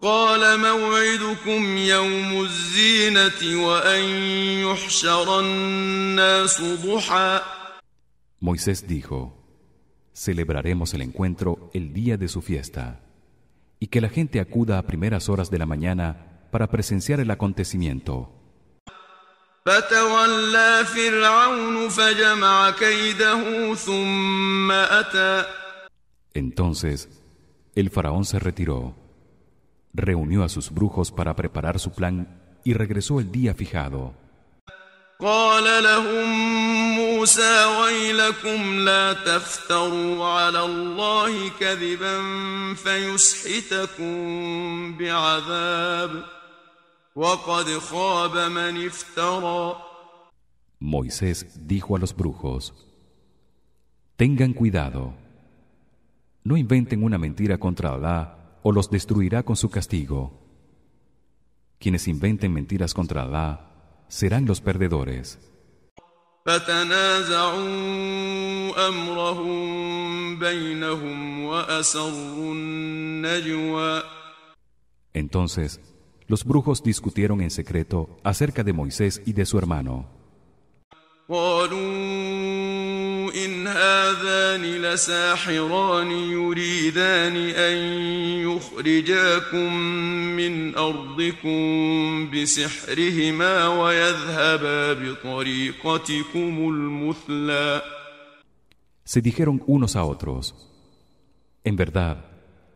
قال 0.00 0.60
موعدكم 0.60 1.76
يوم 1.76 2.42
الزينة 2.42 3.66
وأن 3.66 4.04
يحشر 4.60 5.40
الناس 5.40 6.60
ضحى 6.60 7.40
Moisés 8.40 8.86
dijo: 8.86 9.32
Celebraremos 10.12 10.92
el 10.92 11.00
encuentro 11.00 11.70
el 11.72 11.94
día 11.94 12.18
de 12.18 12.28
su 12.28 12.42
fiesta, 12.42 13.00
y 13.80 13.86
que 13.86 14.02
la 14.02 14.10
gente 14.10 14.38
acuda 14.38 14.78
a 14.78 14.82
primeras 14.82 15.30
horas 15.30 15.50
de 15.50 15.58
la 15.58 15.66
mañana 15.66 16.48
para 16.50 16.68
presenciar 16.68 17.18
el 17.20 17.30
acontecimiento. 17.30 18.39
فتولى 19.65 20.85
فرعون 20.85 21.89
فجمع 21.89 22.71
كيده 22.71 23.73
ثم 23.75 24.71
أتى 24.71 25.45
Entonces, 26.33 27.09
el 27.75 27.89
faraón 27.89 28.23
se 28.25 28.39
retiró, 28.39 28.95
reunió 29.93 30.43
a 30.43 30.49
sus 30.49 30.71
brujos 30.71 31.11
para 31.11 31.35
preparar 31.35 31.77
su 31.77 31.91
plan 31.91 32.41
y 32.63 32.73
regresó 32.73 33.19
el 33.19 33.31
día 33.31 33.53
fijado. 33.53 34.13
قال 35.21 35.83
لهم 35.83 36.29
موسى 36.95 37.65
ويلكم 37.65 38.79
لا 38.79 39.13
تفتروا 39.13 40.25
على 40.25 40.65
الله 40.65 41.49
كذبا 41.59 42.17
فيسحتكم 42.73 44.17
بعذاب 44.97 46.23
Moisés 50.79 51.67
dijo 51.67 51.97
a 51.97 51.99
los 51.99 52.15
brujos, 52.15 52.73
Tengan 54.15 54.53
cuidado, 54.53 55.13
no 56.45 56.55
inventen 56.55 57.03
una 57.03 57.17
mentira 57.17 57.57
contra 57.57 57.93
Alá 57.93 58.59
o 58.63 58.71
los 58.71 58.89
destruirá 58.89 59.43
con 59.43 59.57
su 59.57 59.69
castigo. 59.69 60.31
Quienes 61.79 62.07
inventen 62.07 62.53
mentiras 62.53 62.93
contra 62.93 63.23
Alá 63.23 64.05
serán 64.07 64.45
los 64.45 64.61
perdedores. 64.61 65.37
Entonces 75.13 75.90
los 76.30 76.44
brujos 76.44 76.82
discutieron 76.82 77.40
en 77.40 77.50
secreto 77.50 78.18
acerca 78.24 78.62
de 78.64 78.72
Moisés 78.72 79.22
y 79.24 79.32
de 79.32 79.46
su 79.46 79.58
hermano. 79.58 80.16
قالوا 81.28 81.78
إن 83.34 83.66
هذان 83.66 84.62
لساحران 84.62 86.10
يريدان 86.10 87.36
أن 87.36 87.76
يخرجاكم 88.46 89.76
من 90.36 90.76
أرضكم 90.76 92.30
بسحرهما 92.30 93.68
ويذهبا 93.68 94.92
بطريقتكم 94.92 96.68
المثلى 96.68 97.82
Se 99.04 99.20
dijeron 99.20 99.62
unos 99.66 99.94
a 99.96 100.04
otros: 100.04 100.54
En 101.64 101.76
verdad, 101.76 102.29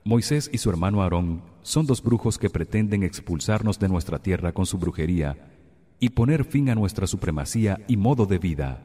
Moisés 0.07 0.51
y 0.53 0.59
su 0.59 0.69
hermano 0.69 1.01
Aarón 1.01 1.41
son 1.63 1.87
dos 1.87 2.03
brujos 2.03 2.37
que 2.37 2.51
pretenden 2.51 3.01
expulsarnos 3.01 3.79
de 3.79 3.89
nuestra 3.89 4.19
tierra 4.19 4.51
con 4.51 4.67
su 4.67 4.77
brujería 4.77 5.35
y 5.99 6.09
poner 6.09 6.45
fin 6.45 6.69
a 6.69 6.75
nuestra 6.75 7.07
supremacía 7.07 7.79
y 7.87 7.97
modo 7.97 8.27
de 8.27 8.37
vida. 8.37 8.83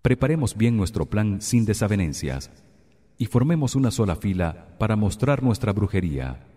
Preparemos 0.00 0.56
bien 0.56 0.76
nuestro 0.76 1.06
plan 1.06 1.40
sin 1.40 1.64
desavenencias 1.64 2.52
y 3.18 3.26
formemos 3.26 3.74
una 3.74 3.90
sola 3.90 4.14
fila 4.14 4.76
para 4.78 4.94
mostrar 4.94 5.42
nuestra 5.42 5.72
brujería 5.72 6.53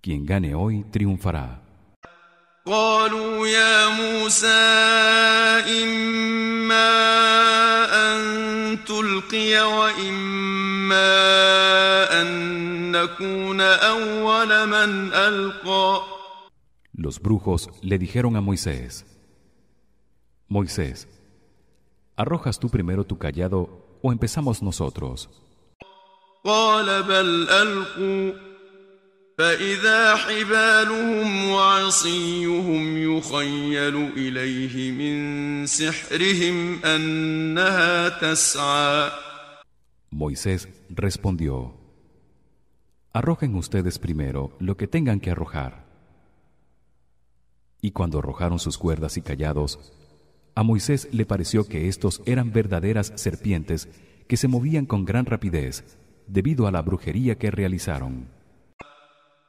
quien 0.00 0.24
gane 0.24 0.54
hoy 0.54 0.84
triunfará. 0.90 1.62
Los 16.92 17.20
brujos 17.20 17.70
le 17.82 17.98
dijeron 17.98 18.36
a 18.36 18.40
Moisés 18.40 19.06
Moisés 20.48 21.08
arrojas 22.16 22.58
tú 22.58 22.68
primero 22.68 23.04
tu 23.04 23.18
callado 23.18 23.98
o 24.02 24.12
empezamos 24.12 24.62
nosotros 24.62 25.28
فإذا 29.37 30.15
حبالهم 30.15 31.49
وعصيهم 31.49 32.97
يخيل 32.97 33.95
إليه 34.17 34.91
من 34.91 35.65
سحرهم 35.65 36.85
أنها 36.85 38.09
تسعى 38.09 39.11
Moisés 40.11 40.69
respondió: 40.89 41.73
Arrojen 43.13 43.55
ustedes 43.55 43.97
primero 43.97 44.55
lo 44.59 44.77
que 44.77 44.87
tengan 44.87 45.19
que 45.19 45.31
arrojar. 45.31 45.85
Y 47.81 47.91
cuando 47.91 48.19
arrojaron 48.19 48.59
sus 48.59 48.77
cuerdas 48.77 49.17
y 49.17 49.23
callados, 49.23 49.91
a 50.53 50.61
Moisés 50.61 51.09
le 51.11 51.25
pareció 51.25 51.67
que 51.67 51.87
estos 51.87 52.21
eran 52.27 52.53
verdaderas 52.53 53.11
serpientes 53.15 53.89
que 54.27 54.37
se 54.37 54.47
movían 54.47 54.85
con 54.85 55.03
gran 55.03 55.25
rapidez 55.25 55.97
debido 56.27 56.67
a 56.67 56.71
la 56.71 56.83
brujería 56.83 57.39
que 57.39 57.49
realizaron. 57.49 58.27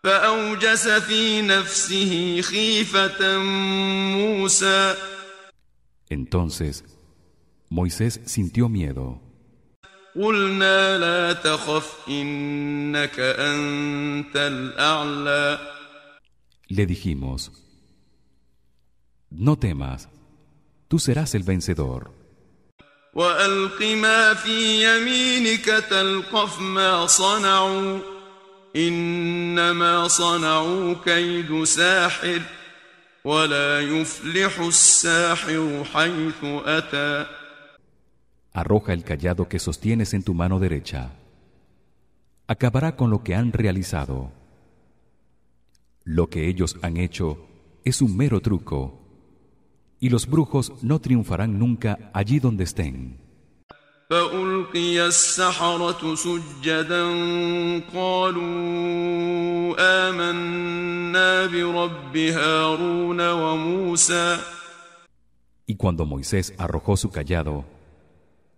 فأوجس 0.04 0.88
في 0.88 1.42
نفسه 1.42 2.40
خيفة 2.40 3.38
موسى 4.16 4.94
Entonces 6.10 6.84
Moisés 7.70 8.20
sintió 8.26 8.68
miedo. 8.68 9.20
قلنا 10.16 10.98
لا 10.98 11.32
تخف 11.32 12.08
إنك 12.08 13.20
أنت 13.20 14.37
الأعلى 14.37 15.58
Le 16.70 16.87
dijimos: 16.87 17.50
No 19.30 19.56
temas, 19.56 20.08
tú 20.88 20.98
serás 20.98 21.34
el 21.34 21.42
vencedor. 21.42 22.10
وألق 23.14 23.82
ما 23.82 24.34
في 24.34 24.84
يمينك 24.84 25.64
تلقف 25.64 26.60
ما 26.60 27.06
صنعوا 27.06 27.98
إنما 28.76 30.08
صنعوا 30.08 30.94
كيد 31.04 31.64
ساحر 31.64 32.42
ولا 33.24 33.80
يفلح 33.80 34.60
الساحر 34.60 35.84
حيث 35.84 36.44
أتى 36.44 37.26
Arroja 38.54 38.92
el 38.92 39.02
callado 39.02 39.48
que 39.48 39.58
sostienes 39.58 40.14
en 40.14 40.22
tu 40.22 40.32
mano 40.32 40.60
derecha. 40.60 41.10
Acabará 42.46 42.94
con 42.94 43.10
lo 43.10 43.24
que 43.24 43.34
han 43.34 43.52
realizado. 43.52 44.30
Lo 46.04 46.28
que 46.30 46.48
ellos 46.48 46.76
han 46.82 46.96
hecho 46.96 47.48
es 47.84 48.00
un 48.00 48.16
mero 48.16 48.40
truco, 48.40 49.00
y 49.98 50.08
los 50.08 50.28
brujos 50.28 50.72
no 50.82 51.00
triunfarán 51.00 51.58
nunca 51.58 52.10
allí 52.12 52.38
donde 52.38 52.62
estén. 52.62 53.18
فألقي 54.10 55.06
السحرة 55.06 56.14
سجدا 56.14 57.04
قالوا 57.94 59.74
آمنا 59.78 61.46
برب 61.46 62.16
هارون 62.16 63.20
وموسى 63.20 64.38
Y 65.66 65.76
cuando 65.76 66.04
Moisés 66.04 66.52
arrojó 66.58 66.96
su 66.98 67.10
callado, 67.10 67.64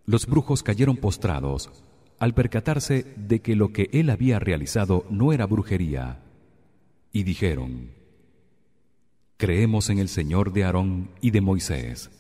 los 0.07 0.26
brujos 0.26 0.64
cayeron 0.64 0.96
postrados 0.96 1.70
al 2.18 2.35
percatarse 2.35 3.14
de 3.16 3.40
que 3.40 3.55
lo 3.55 3.72
que 3.72 3.88
él 3.92 4.11
había 4.11 4.40
realizado 4.40 5.05
no 5.09 5.33
era 5.33 5.46
brujería, 5.46 6.20
y 7.12 7.22
dijeron: 7.22 7.90
Creemos 9.37 9.88
en 9.90 9.98
el 9.98 10.09
Señor 10.09 10.52
de 10.52 10.64
Aarón 10.64 11.11
y 11.20 11.31
de 11.31 11.40
Moisés. 11.40 12.11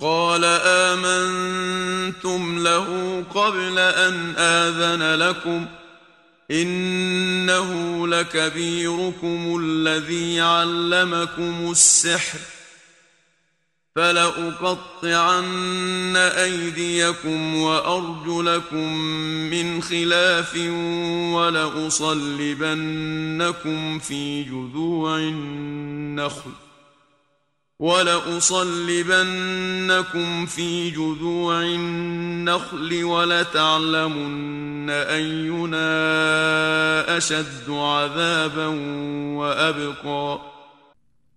قال 0.00 0.44
آمنتم 0.64 2.58
له 2.58 3.22
قبل 3.34 3.78
أن 3.78 4.34
آذن 4.36 5.14
لكم 5.14 5.66
إنه 6.50 8.08
لكبيركم 8.08 9.60
الذي 9.60 10.40
علمكم 10.40 11.70
السحر 11.70 12.38
فلأقطعن 13.96 15.44
أيديكم 16.16 17.56
وأرجلكم 17.56 18.96
من 19.50 19.82
خلاف 19.82 20.56
ولأصلبنكم 21.34 22.38
في 23.98 24.42
جذوع 24.42 25.18
النخل 25.18 26.50
ولأصلبنكم 27.83 29.25
في 30.45 30.91
جذوع 30.91 31.61
النخل 31.63 33.03
ولتعلمن 33.03 34.89
أينا 34.89 35.87
أشد 37.17 37.69
عذابا 37.69 38.67
وأبقى 39.37 40.49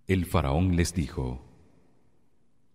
El 0.05 0.25
faraón 0.25 0.75
les 0.75 0.93
dijo: 0.93 1.41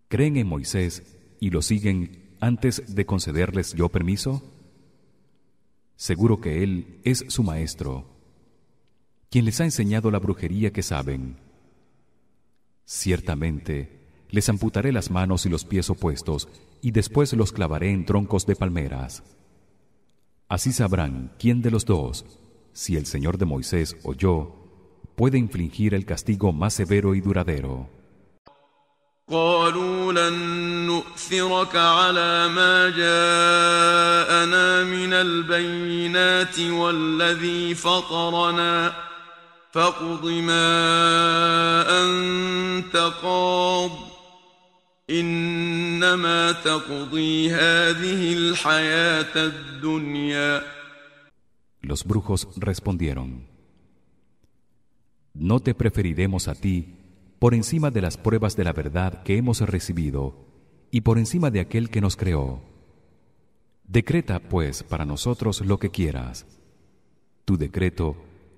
¿Creen 0.07 0.37
en 0.37 0.47
Moisés 0.47 1.03
y 1.39 1.51
lo 1.51 1.61
siguen 1.61 2.35
antes 2.41 2.95
de 2.95 3.05
concederles 3.05 3.75
yo 3.75 3.89
permiso? 3.89 4.41
Seguro 5.95 6.41
que 6.41 6.63
él 6.63 7.01
es 7.03 7.23
su 7.27 7.43
maestro, 7.43 8.07
quien 9.29 9.45
les 9.45 9.61
ha 9.61 9.65
enseñado 9.65 10.09
la 10.09 10.17
brujería 10.17 10.73
que 10.73 10.81
saben. 10.81 11.42
Ciertamente 12.85 13.99
les 14.29 14.47
amputaré 14.49 14.91
las 14.91 15.11
manos 15.11 15.45
y 15.45 15.49
los 15.49 15.65
pies 15.65 15.89
opuestos 15.89 16.47
y 16.81 16.91
después 16.91 17.33
los 17.33 17.51
clavaré 17.51 17.91
en 17.91 18.05
troncos 18.05 18.45
de 18.45 18.55
palmeras. 18.55 19.23
Así 20.47 20.71
sabrán 20.71 21.31
quién 21.39 21.61
de 21.61 21.71
los 21.71 21.85
dos, 21.85 22.25
si 22.73 22.95
el 22.95 23.05
Señor 23.05 23.37
de 23.37 23.45
Moisés 23.45 23.97
o 24.03 24.13
yo, 24.13 24.55
puede 25.15 25.37
infligir 25.37 25.93
el 25.93 26.05
castigo 26.05 26.53
más 26.53 26.73
severo 26.73 27.15
y 27.15 27.21
duradero. 27.21 27.89
قالوا 29.29 30.13
لن 30.13 30.33
نؤثرك 30.87 31.75
على 31.75 32.47
ما 32.47 32.89
جاءنا 32.89 34.83
من 34.83 35.13
البينات 35.13 36.59
والذي 36.59 37.75
فطرنا 37.75 39.02
فاقض 39.73 40.25
ما 40.25 40.65
أنت 42.03 42.95
قاض 43.21 43.91
إنما 45.09 46.51
تقضي 46.51 47.51
هذه 47.51 48.33
الحياة 48.33 49.35
الدنيا 49.35 50.61
Los 51.81 52.03
brujos 52.03 52.47
respondieron: 52.57 53.47
No 55.33 55.59
te 55.59 55.73
preferiremos 55.73 56.47
a 56.47 56.55
ti 56.55 56.95
por 57.39 57.53
encima 57.53 57.89
de 57.89 58.01
las 58.01 58.17
pruebas 58.17 58.55
de 58.57 58.65
la 58.65 58.73
verdad 58.73 59.23
que 59.23 59.37
hemos 59.37 59.61
recibido 59.61 60.35
y 60.91 61.01
por 61.01 61.17
encima 61.17 61.51
de 61.51 61.61
aquel 61.61 61.89
que 61.89 62.01
nos 62.01 62.15
creó 62.17 62.61
decreta 63.87 64.39
pues 64.39 64.83
para 64.83 65.05
nosotros 65.05 65.61
lo 65.61 65.79
que 65.79 65.89
quieras 65.89 66.45
tu 67.45 67.57
decreto 67.57 68.15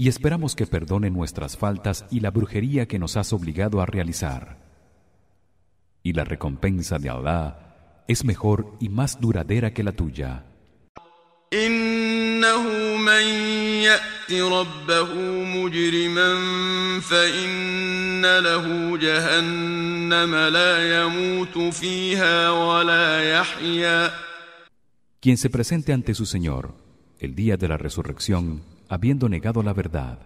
y 0.00 0.08
esperamos 0.08 0.54
que 0.54 0.64
perdone 0.64 1.10
nuestras 1.10 1.56
faltas 1.56 2.06
y 2.08 2.20
la 2.20 2.30
brujería 2.30 2.86
que 2.86 3.00
nos 3.00 3.16
has 3.16 3.32
obligado 3.32 3.80
a 3.80 3.86
realizar. 3.86 4.56
Y 6.04 6.12
la 6.12 6.22
recompensa 6.22 7.00
de 7.00 7.10
Allah 7.10 8.04
es 8.06 8.24
mejor 8.24 8.76
y 8.78 8.90
más 8.90 9.20
duradera 9.20 9.74
que 9.74 9.82
la 9.82 9.90
tuya. 9.90 10.44
Quien 25.20 25.36
se 25.36 25.50
presente 25.50 25.92
ante 25.92 26.14
su 26.14 26.24
Señor 26.24 26.76
el 27.18 27.34
día 27.34 27.56
de 27.56 27.66
la 27.66 27.76
resurrección 27.76 28.77
habiendo 28.88 29.28
negado 29.28 29.62
la 29.62 29.72
verdad 29.72 30.18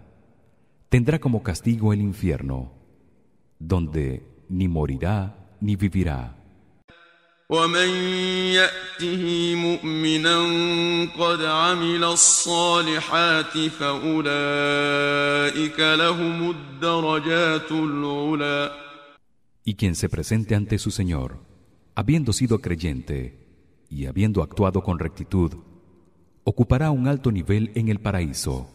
tendrá 0.89 1.19
como 1.19 1.43
castigo 1.43 1.91
el 1.93 2.01
infierno 2.01 2.71
donde 3.59 4.25
ni 4.49 4.67
morirá 4.67 5.35
ni 5.59 5.75
vivirá. 5.75 6.35
y 19.65 19.75
quien 19.75 19.95
se 19.95 20.09
presente 20.09 20.55
ante 20.55 20.77
su 20.77 20.91
Señor 20.91 21.39
habiendo 21.95 22.33
sido 22.33 22.59
creyente 22.59 23.37
y 23.89 24.05
habiendo 24.05 24.41
actuado 24.41 24.81
con 24.81 24.99
rectitud 24.99 25.51
ocupará 26.43 26.91
un 26.91 27.07
alto 27.07 27.31
nivel 27.31 27.71
en 27.75 27.89
el 27.89 27.99
paraíso. 27.99 28.69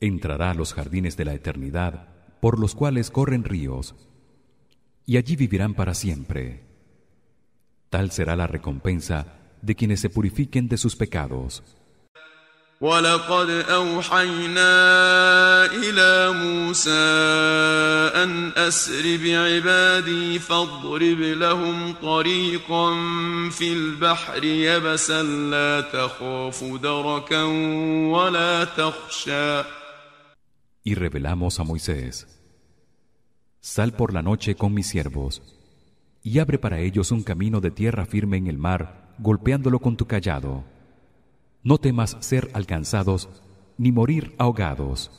Entrará 0.00 0.50
a 0.50 0.54
los 0.54 0.74
jardines 0.74 1.16
de 1.16 1.24
la 1.24 1.34
eternidad 1.34 2.08
por 2.40 2.58
los 2.58 2.74
cuales 2.74 3.10
corren 3.10 3.44
ríos 3.44 3.94
y 5.04 5.16
allí 5.16 5.36
vivirán 5.36 5.74
para 5.74 5.94
siempre. 5.94 6.62
Tal 7.90 8.10
será 8.10 8.36
la 8.36 8.46
recompensa 8.46 9.45
de 9.65 9.75
quienes 9.75 9.99
se 9.99 10.09
purifiquen 10.09 10.67
de 10.67 10.77
sus 10.77 10.95
pecados 10.95 11.63
ولقد 12.81 13.49
أوحينا 13.49 14.73
إلى 15.65 16.33
موسى 16.33 16.89
أن 18.23 18.51
أسر 18.57 19.17
بعبادي 19.17 20.39
فاضرب 20.39 21.19
لهم 21.19 21.93
طريقا 21.93 22.89
في 23.49 23.73
البحر 23.73 24.43
يبسا 24.43 25.23
لا 25.23 25.81
تخاف 25.81 26.63
دركا 26.63 27.43
ولا 28.13 28.63
تخشى 28.63 29.63
Y 30.83 30.95
revelamos 30.95 31.59
a 31.59 31.63
Moisés 31.63 32.25
Sal 33.59 33.93
por 33.93 34.11
la 34.11 34.23
noche 34.23 34.55
con 34.55 34.73
mis 34.73 34.87
siervos 34.87 35.43
y 36.23 36.39
abre 36.39 36.57
para 36.57 36.79
ellos 36.79 37.11
un 37.11 37.21
camino 37.21 37.61
de 37.61 37.69
tierra 37.69 38.05
firme 38.07 38.37
en 38.37 38.47
el 38.47 38.57
mar 38.57 39.04
golpeándolo 39.18 39.78
con 39.78 39.96
tu 39.96 40.06
callado. 40.06 40.64
No 41.62 41.78
temas 41.78 42.16
ser 42.20 42.50
alcanzados 42.54 43.28
ni 43.78 43.92
morir 43.92 44.34
ahogados. 44.38 45.10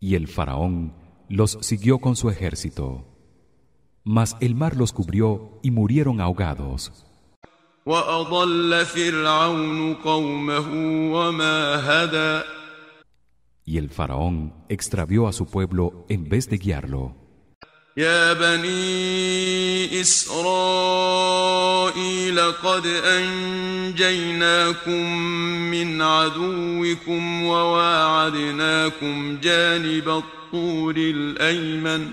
y 0.00 0.14
el 0.14 0.28
faraón 0.28 0.94
los 1.28 1.58
siguió 1.60 1.98
con 1.98 2.16
su 2.16 2.30
ejército. 2.30 3.06
Mas 4.04 4.36
el 4.40 4.54
mar 4.54 4.76
los 4.76 4.92
cubrió 4.92 5.58
y 5.62 5.70
murieron 5.70 6.20
ahogados 6.20 7.06
y 13.70 13.78
el 13.78 13.88
faraón 13.88 14.52
extravió 14.68 15.28
a 15.28 15.32
su 15.32 15.44
pueblo 15.46 16.04
en 16.08 16.28
vez 16.28 16.48
de 16.50 16.58
guiarlo. 16.58 17.16
يا 17.96 18.32
بني 18.32 20.00
إسرائيل 20.00 20.40
قد 22.40 22.86
أنجيناكم 23.16 24.02
من 25.70 26.02
عدوكم 26.02 27.42
وواعدناكم 27.42 29.38
جانب 29.42 30.08
الطور 30.08 30.94
الأيمن 30.96 32.10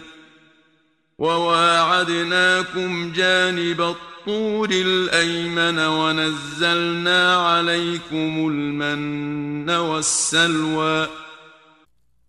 وواعدناكم 1.17 3.11
جانب 3.13 3.81
الطور 3.81 4.69
الأيمن 4.71 5.79
ونزلنا 5.79 7.35
عليكم 7.37 8.47
المن 8.49 9.69
والسلوى. 9.69 11.26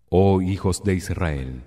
Oh 0.09 0.41
hijos 0.41 0.83
de 0.83 0.95
Israel, 0.95 1.61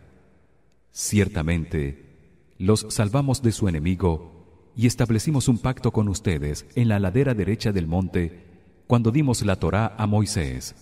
ciertamente 0.90 2.12
los 2.58 2.86
salvamos 2.88 3.40
de 3.40 3.52
su 3.52 3.68
enemigo 3.68 4.72
y 4.76 4.88
establecimos 4.88 5.46
un 5.46 5.58
pacto 5.58 5.92
con 5.92 6.08
ustedes 6.08 6.66
en 6.74 6.88
la 6.88 6.98
ladera 6.98 7.34
derecha 7.34 7.70
del 7.70 7.86
monte 7.86 8.44
cuando 8.88 9.12
dimos 9.12 9.42
la 9.42 9.56
Torá 9.56 9.94
a 9.96 10.08
Moisés 10.08 10.74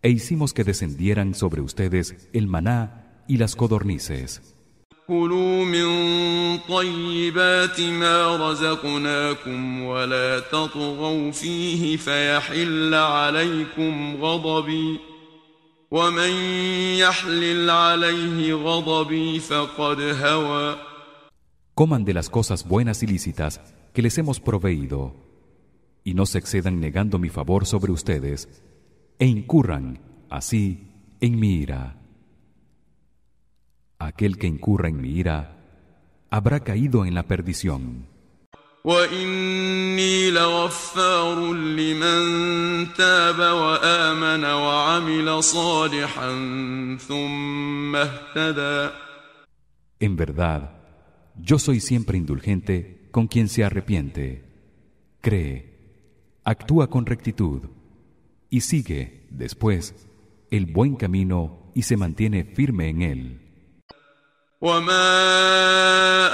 e 0.00 0.10
hicimos 0.10 0.52
que 0.52 0.62
descendieran 0.62 1.34
sobre 1.34 1.60
ustedes 1.60 2.28
el 2.32 2.46
maná 2.46 3.24
y 3.26 3.38
las 3.38 3.56
codornices. 3.56 4.54
Coman 21.74 22.04
de 22.04 22.12
las 22.12 22.28
cosas 22.28 22.66
buenas 22.66 23.04
y 23.04 23.06
lícitas 23.06 23.60
que 23.92 24.02
les 24.02 24.18
hemos 24.18 24.40
proveído 24.40 25.14
y 26.02 26.14
no 26.14 26.26
se 26.26 26.38
excedan 26.38 26.80
negando 26.80 27.20
mi 27.20 27.28
favor 27.28 27.66
sobre 27.66 27.92
ustedes 27.92 28.48
e 29.20 29.26
incurran 29.26 30.00
así 30.28 30.90
en 31.20 31.38
mi 31.38 31.54
ira. 31.54 32.02
Aquel 34.00 34.38
que 34.38 34.48
incurra 34.48 34.88
en 34.88 35.00
mi 35.00 35.10
ira 35.10 35.56
habrá 36.30 36.60
caído 36.60 37.04
en 37.04 37.14
la 37.14 37.28
perdición. 37.28 38.15
واني 38.85 40.31
لغفار 40.31 41.53
لمن 41.53 42.93
تاب 42.93 43.39
وامن 43.39 44.43
وعمل 44.43 45.43
صالحا 45.43 46.31
ثم 47.07 47.95
اهتدى 47.95 48.89
En 49.99 50.15
verdad 50.15 50.61
yo 51.37 51.59
soy 51.59 51.79
siempre 51.79 52.17
indulgente 52.17 53.07
con 53.11 53.27
quien 53.27 53.47
se 53.49 53.63
arrepiente 53.63 54.43
cree 55.21 55.55
actúa 56.43 56.89
con 56.89 57.05
rectitud 57.05 57.61
y 58.49 58.61
sigue 58.61 59.27
después 59.29 59.93
el 60.49 60.65
buen 60.65 60.95
camino 60.95 61.71
y 61.75 61.83
se 61.83 61.97
mantiene 61.97 62.43
firme 62.45 62.89
en 62.89 63.01
él 63.03 63.44
وما 64.61 65.07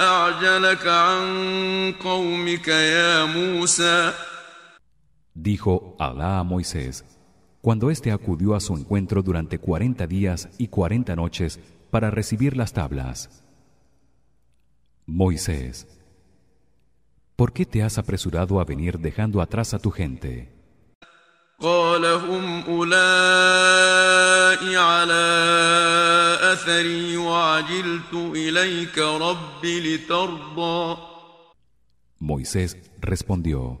أعجلك 0.00 0.86
عن 0.86 1.94
قومك 2.04 2.68
يا 2.68 3.24
موسى 3.24 4.12
dijo 5.34 5.96
Alá 5.98 6.38
a 6.38 6.44
Moisés 6.44 7.04
cuando 7.60 7.90
éste 7.90 8.12
acudió 8.12 8.54
a 8.54 8.60
su 8.60 8.74
encuentro 8.76 9.22
durante 9.22 9.58
cuarenta 9.58 10.06
días 10.06 10.48
y 10.58 10.68
cuarenta 10.68 11.16
noches 11.16 11.58
para 11.90 12.10
recibir 12.10 12.56
las 12.56 12.72
tablas 12.72 13.42
Moisés 15.06 15.86
¿Por 17.38 17.52
qué 17.52 17.64
te 17.64 17.84
has 17.84 17.98
apresurado 17.98 18.60
a 18.60 18.64
venir 18.64 18.98
dejando 18.98 19.40
atrás 19.40 19.72
a 19.72 19.78
tu 19.78 19.90
gente? 19.92 20.52
قال 21.62 22.04
هم 22.04 22.60
أولئك 22.68 22.98
على 24.76 25.24
أثري 26.52 27.16
وعجلت 27.16 28.14
إليك 28.14 28.98
رب 28.98 29.64
لترضى 29.64 30.98
Moisés 32.20 32.76
respondió 33.00 33.80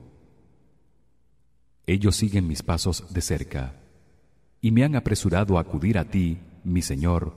Ellos 1.86 2.16
siguen 2.16 2.46
mis 2.46 2.62
pasos 2.62 3.04
de 3.12 3.20
cerca 3.20 3.80
y 4.60 4.72
me 4.72 4.84
han 4.84 4.96
apresurado 4.96 5.56
a 5.56 5.60
acudir 5.60 5.98
a 5.98 6.04
ti, 6.04 6.38
mi 6.64 6.82
Señor, 6.82 7.34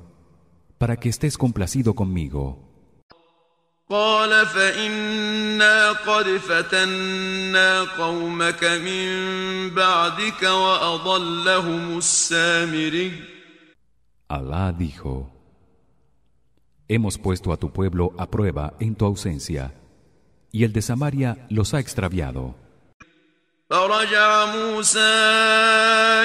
para 0.77 0.97
que 0.97 1.10
estés 1.10 1.38
complacido 1.38 1.93
conmigo. 1.93 2.64
قال 3.90 4.46
فإنا 4.46 5.92
قد 5.92 6.27
فتنا 6.37 7.83
قومك 7.83 8.64
من 8.64 9.09
بعدك 9.70 10.42
وأضلهم 10.42 11.99
السامري 11.99 13.12
Alá 14.29 14.72
dijo 14.72 15.31
Hemos 16.88 17.16
puesto 17.18 17.53
a 17.53 17.57
tu 17.57 17.72
pueblo 17.72 18.12
a 18.18 18.27
prueba 18.29 18.75
en 18.81 18.96
tu 18.96 19.05
ausencia 19.07 19.72
y 20.51 20.64
el 20.64 20.72
de 20.72 20.83
Samaria 20.83 21.46
los 21.49 21.75
ha 21.75 21.79
extraviado. 21.79 22.55
فرجع 23.70 24.46
موسى 24.46 24.99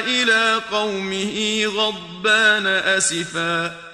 إلى 0.08 0.62
قومه 0.72 1.66
غضبان 1.66 2.68
أسفا 2.68 3.91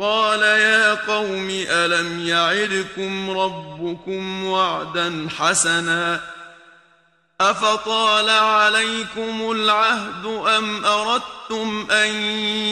قال 0.00 0.40
يا 0.40 0.94
قوم 0.94 1.48
ألم 1.50 2.26
يعدكم 2.26 3.30
ربكم 3.30 4.44
وعدا 4.44 5.28
حسنا 5.30 6.20
أفطال 7.40 8.30
عليكم 8.30 9.50
العهد 9.50 10.26
أم 10.26 10.84
أردتم 10.84 11.90
أن 11.90 12.14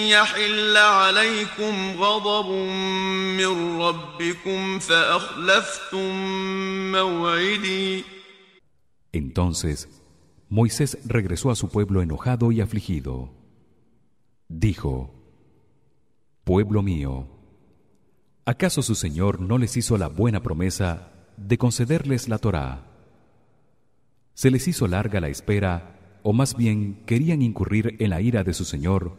يحل 0.09 0.77
عليكم 0.77 2.03
غضب 2.03 2.51
من 3.37 3.81
ربكم 3.81 4.79
فأخلفتم 4.79 6.13
موعدي 6.93 8.05
Entonces 9.13 9.89
Moisés 10.49 10.99
regresó 11.07 11.51
a 11.51 11.55
su 11.57 11.69
pueblo 11.69 12.01
enojado 12.01 12.53
y 12.53 12.61
afligido. 12.63 13.31
Dijo: 14.49 15.18
Pueblo 16.49 16.83
mío, 16.83 17.27
¿acaso 18.47 18.81
su 18.81 18.95
Señor 18.95 19.39
no 19.39 19.59
les 19.59 19.77
hizo 19.77 19.99
la 19.99 20.09
buena 20.09 20.43
promesa 20.43 21.13
de 21.37 21.59
concederles 21.59 22.27
la 22.27 22.39
Torá? 22.39 22.87
Se 24.33 24.51
les 24.51 24.67
hizo 24.67 24.89
larga 24.89 25.21
la 25.21 25.29
espera, 25.29 26.21
o 26.23 26.33
más 26.33 26.57
bien 26.57 27.03
querían 27.05 27.43
incurrir 27.43 27.97
en 27.99 28.09
la 28.09 28.23
ira 28.23 28.45
de 28.45 28.55
su 28.55 28.65
Señor, 28.65 29.13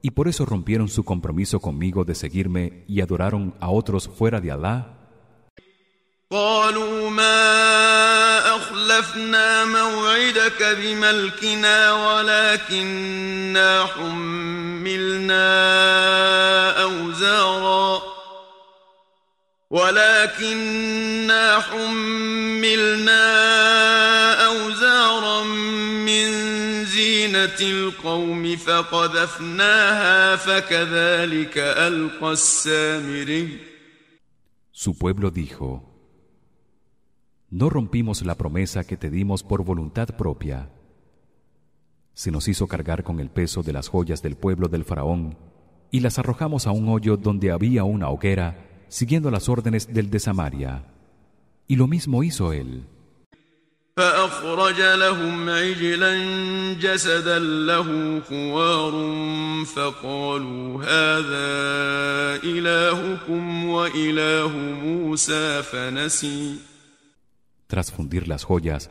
y 0.00 0.12
por 0.12 0.26
eso 0.26 0.46
rompieron 0.46 0.88
su 0.88 1.04
compromiso 1.04 1.60
conmigo 1.60 2.06
de 2.06 2.14
seguirme 2.14 2.84
y 2.88 3.02
adoraron 3.02 3.54
a 3.60 3.68
otros 3.68 4.08
fuera 4.08 4.40
de 4.40 4.50
Alá. 4.50 4.93
قالوا 6.30 7.10
ما 7.10 8.56
أخلفنا 8.56 9.64
موعدك 9.64 10.62
بملكنا 10.62 11.92
ولكننا 11.92 13.86
حملنا 13.86 15.44
أوزارا. 16.82 18.02
ولكننا 19.70 21.60
حملنا 21.60 23.24
أوزارا 24.46 25.42
من 26.04 26.28
زينة 26.84 27.60
القوم 27.60 28.56
فقذفناها 28.56 30.36
فكذلك 30.36 31.58
ألقى 31.58 32.32
السامري. 32.32 33.58
Su 34.72 34.98
pueblo 34.98 35.30
dijo: 35.30 35.93
No 37.49 37.69
rompimos 37.69 38.21
la 38.23 38.35
promesa 38.35 38.83
que 38.83 38.97
te 38.97 39.09
dimos 39.09 39.43
por 39.43 39.63
voluntad 39.63 40.09
propia. 40.15 40.69
Se 42.13 42.31
nos 42.31 42.47
hizo 42.47 42.67
cargar 42.67 43.03
con 43.03 43.19
el 43.19 43.29
peso 43.29 43.63
de 43.63 43.73
las 43.73 43.87
joyas 43.87 44.21
del 44.21 44.35
pueblo 44.35 44.67
del 44.67 44.85
faraón 44.85 45.37
y 45.91 46.01
las 46.01 46.19
arrojamos 46.19 46.67
a 46.67 46.71
un 46.71 46.89
hoyo 46.89 47.17
donde 47.17 47.51
había 47.51 47.83
una 47.83 48.09
hoguera, 48.09 48.67
siguiendo 48.87 49.31
las 49.31 49.49
órdenes 49.49 49.91
del 49.93 50.09
de 50.09 50.19
Samaria. 50.19 50.85
Y 51.67 51.75
lo 51.75 51.87
mismo 51.87 52.23
hizo 52.23 52.53
él. 52.53 52.83
فأخرج 53.99 54.81
لهم 54.81 55.49
عجلا 55.49 56.13
جسدا 56.79 57.39
له 57.39 58.21
خوار 58.29 58.93
فقالوا 59.65 60.83
هذا 60.83 61.49
إلهكم 62.43 63.65
وإله 63.65 64.57
موسى 64.83 65.63
فنسي 65.63 66.55
Tras 67.74 67.90
fundir 67.90 68.28
las 68.28 68.44
joyas, 68.44 68.88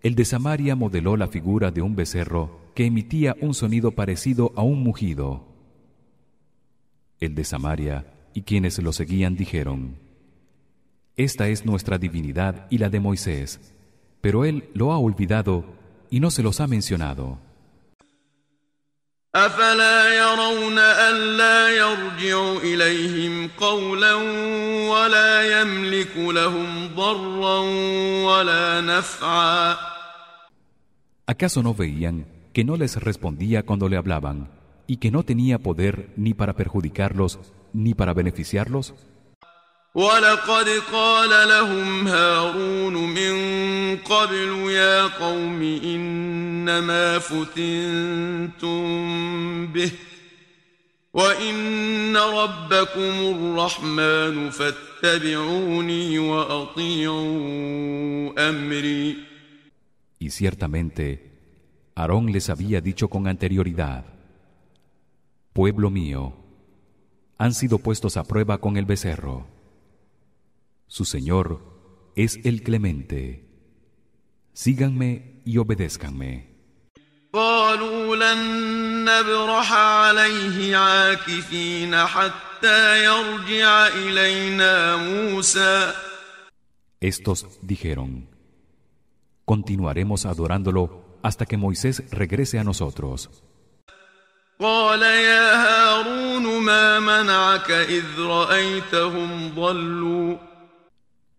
el 0.00 0.14
de 0.14 0.24
Samaria 0.24 0.76
modeló 0.76 1.16
la 1.16 1.26
figura 1.26 1.72
de 1.72 1.82
un 1.82 1.96
becerro 1.96 2.60
que 2.76 2.86
emitía 2.86 3.34
un 3.40 3.52
sonido 3.52 3.90
parecido 3.90 4.52
a 4.54 4.62
un 4.62 4.80
mugido. 4.80 5.42
El 7.18 7.34
de 7.34 7.42
Samaria 7.42 8.06
y 8.32 8.42
quienes 8.42 8.78
lo 8.78 8.92
seguían 8.92 9.34
dijeron: 9.34 9.96
Esta 11.16 11.48
es 11.48 11.66
nuestra 11.66 11.98
divinidad 11.98 12.68
y 12.70 12.78
la 12.78 12.90
de 12.90 13.00
Moisés, 13.00 13.74
pero 14.20 14.44
él 14.44 14.70
lo 14.72 14.92
ha 14.92 14.98
olvidado 14.98 15.64
y 16.08 16.20
no 16.20 16.30
se 16.30 16.44
los 16.44 16.60
ha 16.60 16.68
mencionado. 16.68 17.40
أفلا 19.35 20.17
يرون 20.17 20.77
ألا 20.79 21.69
يرجع 21.69 22.61
إليهم 22.63 23.49
قولا 23.57 24.13
ولا 24.91 25.61
يملك 25.61 26.17
لهم 26.17 26.87
ضرا 26.95 27.59
ولا 28.27 28.81
نفعا 28.81 29.77
¿Acaso 31.25 31.63
no 31.63 31.73
veían 31.73 32.25
que 32.51 32.65
no 32.65 32.75
les 32.75 32.97
respondía 32.97 33.63
cuando 33.63 33.87
le 33.87 33.95
hablaban 33.95 34.49
y 34.85 34.97
que 34.97 35.11
no 35.11 35.23
tenía 35.23 35.59
poder 35.59 36.09
ni 36.17 36.33
para 36.33 36.57
perjudicarlos 36.57 37.39
ni 37.71 37.93
para 37.93 38.13
beneficiarlos? 38.13 38.93
ولقد 39.96 40.68
قال 40.92 41.48
لهم 41.48 42.08
هارون 42.08 42.94
من 42.94 43.36
قبل 43.96 44.70
يا 44.70 45.06
قوم 45.06 45.62
إنما 45.62 47.18
فتنتم 47.18 48.76
به 49.66 49.92
وإن 51.14 52.16
ربكم 52.16 53.14
الرحمن 53.34 54.50
فاتبعوني 54.50 56.18
وأطيعوا 56.18 57.28
أمري 58.48 59.16
Y 60.18 60.30
ciertamente 60.30 61.32
Aarón 61.94 62.32
les 62.32 62.50
había 62.50 62.82
dicho 62.82 63.08
con 63.08 63.28
anterioridad: 63.28 64.04
Pueblo 65.54 65.90
mío, 65.90 66.34
han 67.38 67.54
sido 67.54 67.78
puestos 67.78 68.18
a 68.18 68.24
prueba 68.24 68.58
con 68.58 68.76
el 68.76 68.84
becerro. 68.84 69.55
su 70.86 71.04
Señor 71.04 71.62
es 72.14 72.38
el 72.44 72.62
clemente. 72.62 73.46
Síganme 74.52 75.42
y 75.44 75.58
obedézcanme. 75.58 76.56
Estos 87.00 87.46
dijeron 87.62 88.28
Continuaremos 89.44 90.26
adorándolo 90.26 91.18
hasta 91.22 91.46
que 91.46 91.56
Moisés 91.56 92.02
regrese 92.10 92.58
a 92.58 92.64
nosotros. 92.64 93.30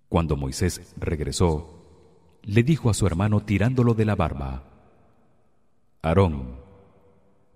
Cuando 0.09 0.35
Moisés 0.35 0.93
regresó, 0.97 2.39
le 2.43 2.63
dijo 2.63 2.89
a 2.89 2.93
su 2.93 3.05
hermano 3.05 3.41
tirándolo 3.41 3.93
de 3.93 4.05
la 4.05 4.15
barba: 4.15 4.63
Aarón, 6.01 6.59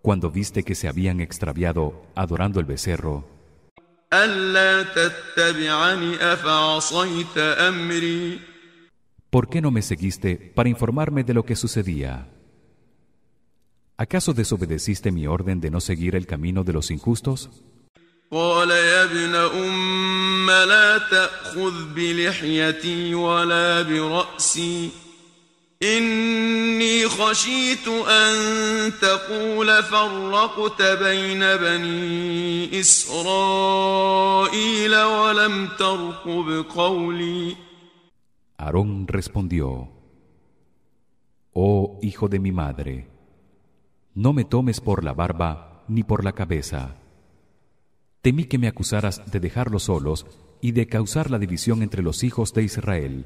cuando 0.02 0.32
viste 0.32 0.64
que 0.64 0.76
se 0.76 0.88
habían 0.88 1.22
extraviado 1.22 2.04
adorando 2.16 2.60
el 2.60 2.66
becerro, 2.66 3.26
¿Por 9.30 9.48
qué 9.48 9.62
no 9.62 9.72
me 9.72 9.82
seguiste 9.82 10.52
para 10.54 10.68
informarme 10.68 11.24
de 11.24 11.34
lo 11.34 11.46
que 11.46 11.56
sucedía? 11.56 12.28
¿Acaso 13.96 14.34
desobedeciste 14.34 15.14
mi 15.14 15.28
orden 15.28 15.62
de 15.62 15.72
no 15.72 15.80
seguir 15.80 16.16
el 16.16 16.28
camino 16.28 16.66
de 16.66 16.74
los 16.74 16.92
injustos? 16.92 17.50
لا 20.52 20.98
تأخذ 20.98 21.94
بلحيتي 21.96 23.16
ولا 23.16 23.82
برأسي 23.82 24.90
إني 25.84 27.08
خشيت 27.08 27.88
أن 27.88 28.34
تقول 29.02 29.84
فرقت 29.84 30.82
بين 30.82 31.40
بني 31.40 32.80
إسرائيل 32.80 34.22
ولم 34.96 35.68
ترقب 35.80 36.66
قولي 36.76 37.56
Aarón 38.62 39.08
respondió: 39.08 39.90
Oh 41.54 41.98
hijo 42.04 42.28
de 42.28 42.40
mi 42.40 42.52
madre, 42.52 43.08
no 44.14 44.34
me 44.34 44.46
tomes 44.46 44.80
por 44.80 45.04
la 45.04 45.14
barba 45.14 45.84
ni 45.88 46.04
por 46.04 46.24
la 46.24 46.34
cabeza. 46.34 47.01
temí 48.22 48.46
que 48.46 48.58
me 48.58 48.68
acusaras 48.68 49.22
de 49.32 49.40
dejarlos 49.40 49.84
solos 49.84 50.26
y 50.62 50.72
de 50.74 50.88
causar 50.88 51.32
la 51.32 51.40
división 51.40 51.82
entre 51.82 52.04
los 52.04 52.24
hijos 52.24 52.54
de 52.54 52.64
Israel, 52.64 53.26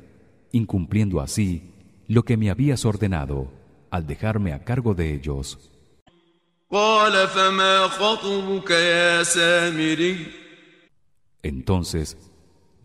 incumpliendo 0.51 1.21
así 1.21 1.73
lo 2.07 2.23
que 2.23 2.37
me 2.37 2.49
habías 2.49 2.85
ordenado 2.85 3.51
al 3.91 4.07
dejarme 4.07 4.53
a 4.53 4.63
cargo 4.63 4.93
de 4.93 5.13
ellos. 5.13 5.71
Entonces 11.43 12.17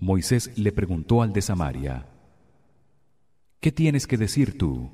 Moisés 0.00 0.50
le 0.56 0.72
preguntó 0.72 1.22
al 1.22 1.32
de 1.32 1.42
Samaria: 1.42 2.06
¿Qué 3.60 3.72
tienes 3.72 4.06
que 4.06 4.16
decir 4.16 4.58
tú? 4.58 4.90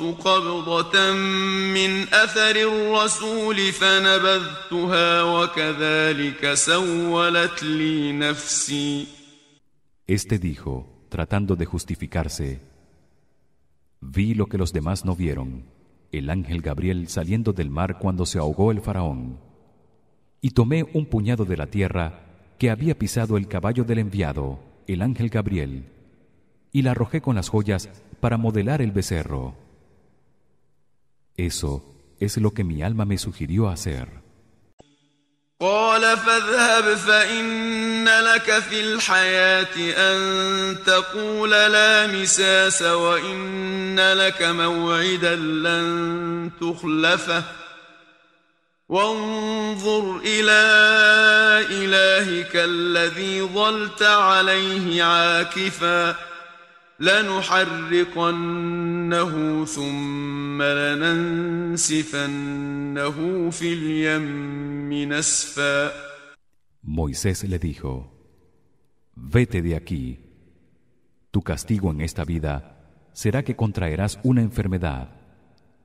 قال 0.00 0.62
بصرت 0.62 0.96
بما 0.96 1.14
لم 1.14 1.34
يبصروا 1.34 1.44
به 1.44 1.60
فقبضت 1.60 1.60
قبضة 1.60 1.74
من 1.74 2.02
أثر 2.02 2.56
الرسول 2.56 3.72
فنبذتها 3.72 5.22
وكذلك 5.22 6.54
سولت 6.54 7.62
لي 7.62 8.12
نفسي 8.12 9.06
Este 10.06 10.38
dijo, 10.38 11.06
tratando 11.08 11.56
de 11.56 11.64
justificarse: 11.64 12.60
Vi 14.00 14.34
lo 14.34 14.46
que 14.46 14.58
los 14.58 14.72
demás 14.72 15.04
no 15.04 15.16
vieron, 15.16 15.64
el 16.12 16.28
ángel 16.28 16.60
Gabriel 16.60 17.08
saliendo 17.08 17.52
del 17.52 17.70
mar 17.70 17.98
cuando 17.98 18.26
se 18.26 18.38
ahogó 18.38 18.70
el 18.70 18.80
faraón, 18.80 19.38
y 20.42 20.50
tomé 20.50 20.84
un 20.92 21.06
puñado 21.06 21.46
de 21.46 21.56
la 21.56 21.68
tierra 21.68 22.20
que 22.58 22.70
había 22.70 22.98
pisado 22.98 23.36
el 23.38 23.48
caballo 23.48 23.84
del 23.84 23.98
enviado, 23.98 24.60
el 24.86 25.00
ángel 25.00 25.30
Gabriel, 25.30 25.86
y 26.70 26.82
la 26.82 26.90
arrojé 26.90 27.20
con 27.20 27.36
las 27.36 27.48
joyas 27.48 27.88
para 28.20 28.36
modelar 28.36 28.82
el 28.82 28.92
becerro. 28.92 29.54
Eso 31.45 31.71
es 32.19 32.35
lo 32.37 32.51
que 32.51 32.63
mi 32.65 32.83
alma 32.83 33.05
me 33.05 33.17
sugirió 33.17 33.69
hacer. 33.69 34.07
قال 35.61 36.17
فاذهب 36.17 36.95
فإن 36.95 38.05
لك 38.05 38.59
في 38.59 38.79
الحياة 38.79 39.75
أن 39.97 40.77
تقول 40.85 41.49
لا 41.49 42.07
مساس 42.07 42.81
وإن 42.81 43.99
لك 44.13 44.41
موعدا 44.41 45.35
لن 45.35 46.51
تخلفه 46.61 47.43
وانظر 48.89 50.21
إلى 50.25 50.61
إلهك 51.71 52.55
الذي 52.55 53.41
ظلت 53.41 54.03
عليه 54.03 55.03
عاكفا 55.03 56.28
لنحرقنه 57.00 58.44
ثم 59.64 60.62
لننسفنه 60.62 62.20
في 63.50 63.72
اليم 63.72 64.92
نسفا 65.12 65.92
Moisés 66.86 67.44
le 67.44 67.58
dijo: 67.58 68.12
Vete 69.16 69.62
de 69.62 69.74
aquí. 69.74 70.20
Tu 71.30 71.42
castigo 71.42 71.90
en 71.90 72.00
esta 72.02 72.24
vida 72.24 72.56
será 73.12 73.42
que 73.42 73.56
contraerás 73.56 74.20
una 74.22 74.42
enfermedad 74.42 75.08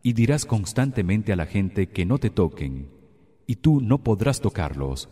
y 0.03 0.13
dirás 0.13 0.45
constantemente 0.45 1.31
a 1.33 1.35
la 1.35 1.45
gente 1.45 1.89
que 1.89 2.05
no 2.05 2.17
te 2.17 2.29
toquen 2.29 2.91
y 3.47 3.55
tú 3.55 3.81
no 3.81 4.03
podrás 4.03 4.41
tocarlos. 4.41 5.09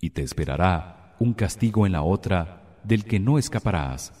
Y 0.00 0.10
te 0.10 0.22
esperará 0.22 1.14
un 1.20 1.34
castigo 1.34 1.86
en 1.86 1.92
la 1.92 2.02
otra 2.02 2.78
del 2.82 3.04
que 3.04 3.20
no 3.20 3.38
escaparás. 3.38 4.12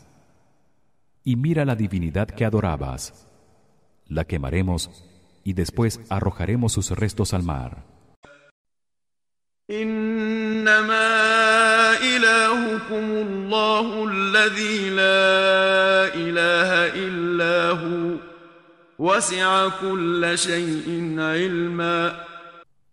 y 1.25 1.35
mira 1.35 1.65
la 1.65 1.75
divinidad 1.75 2.27
que 2.27 2.45
adorabas. 2.45 3.27
La 4.07 4.23
quemaremos 4.23 5.03
y 5.43 5.53
después 5.53 5.99
arrojaremos 6.09 6.71
sus 6.71 6.91
restos 6.91 7.33
al 7.33 7.41
mar. 7.43 7.83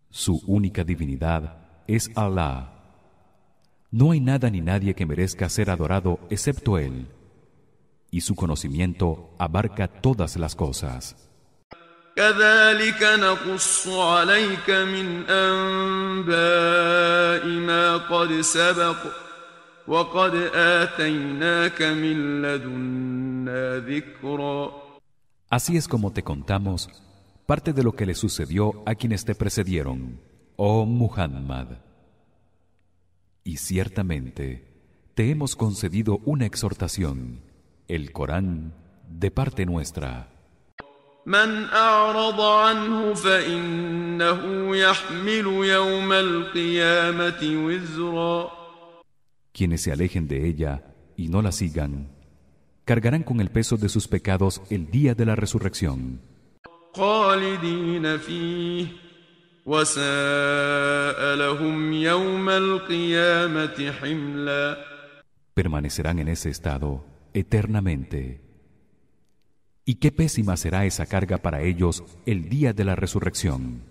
Su 0.08 0.42
única 0.46 0.84
divinidad 0.84 1.58
es 1.86 2.10
Allah. 2.16 2.70
No 3.90 4.12
hay 4.12 4.20
nada 4.20 4.48
ni 4.48 4.62
nadie 4.62 4.94
que 4.94 5.04
merezca 5.04 5.50
ser 5.50 5.68
adorado 5.68 6.18
excepto 6.30 6.78
él 6.78 7.06
Y 8.11 8.21
su 8.21 8.35
conocimiento 8.35 9.35
abarca 9.37 9.87
todas 9.87 10.37
las 10.37 10.55
cosas. 10.55 11.15
كذلك 12.17 13.03
نقص 13.03 13.87
عليك 13.87 14.69
من 14.69 15.29
أنباء 15.29 16.37
ما 17.47 17.97
قد 17.97 18.41
سبق 18.41 18.97
وقد 19.87 20.35
آتيناك 20.53 21.81
من 21.81 22.41
لدنا 22.41 23.79
ذكرًا 23.79 24.87
Así 25.49 25.77
es 25.77 25.87
como 25.87 26.11
te 26.11 26.23
contamos 26.23 26.89
parte 27.45 27.71
de 27.71 27.81
lo 27.81 27.93
que 27.93 28.05
le 28.05 28.13
sucedió 28.13 28.83
a 28.85 28.93
quienes 28.95 29.23
te 29.23 29.33
precedieron, 29.33 30.19
oh 30.57 30.85
Muhammad. 30.85 31.77
Y 33.45 33.57
ciertamente 33.57 34.67
te 35.15 35.31
hemos 35.31 35.55
concedido 35.55 36.19
una 36.25 36.45
exhortación, 36.45 37.39
el 37.91 38.11
Corán, 38.11 38.73
de 39.09 39.31
parte 39.31 39.65
nuestra. 39.65 40.29
من 41.27 41.65
أعرض 41.73 42.41
عنه 42.41 43.13
فإنه 43.13 44.75
يحمل 44.75 45.45
يوم 45.65 46.11
القيامة 46.13 47.41
وزرا 47.65 48.51
Quienes 49.53 49.81
se 49.81 49.91
alejen 49.91 50.27
de 50.27 50.47
ella 50.47 50.83
y 51.17 51.27
no 51.27 51.41
la 51.41 51.51
sigan, 51.51 52.07
cargarán 52.85 53.23
con 53.23 53.41
el 53.41 53.49
peso 53.49 53.75
de 53.75 53.89
sus 53.89 54.07
pecados 54.07 54.61
el 54.69 54.89
día 54.89 55.15
de 55.15 55.25
la 55.25 55.35
resurrección. 55.35 56.19
خالدين 56.95 58.17
فيه 58.17 58.87
وساء 59.65 61.35
لهم 61.35 61.93
يوم 61.93 62.49
القيامة 62.49 63.91
حملا 64.01 64.77
Permanecerán 65.53 66.19
en 66.19 66.27
ese 66.29 66.49
estado 66.49 67.10
eternamente. 67.34 68.40
Y 69.84 69.96
qué 69.96 70.12
pésima 70.12 70.56
será 70.56 70.86
esa 70.86 71.06
carga 71.06 71.38
para 71.38 71.62
ellos 71.62 72.04
el 72.24 72.48
día 72.48 72.72
de 72.72 72.84
la 72.84 72.94
resurrección. 72.94 73.82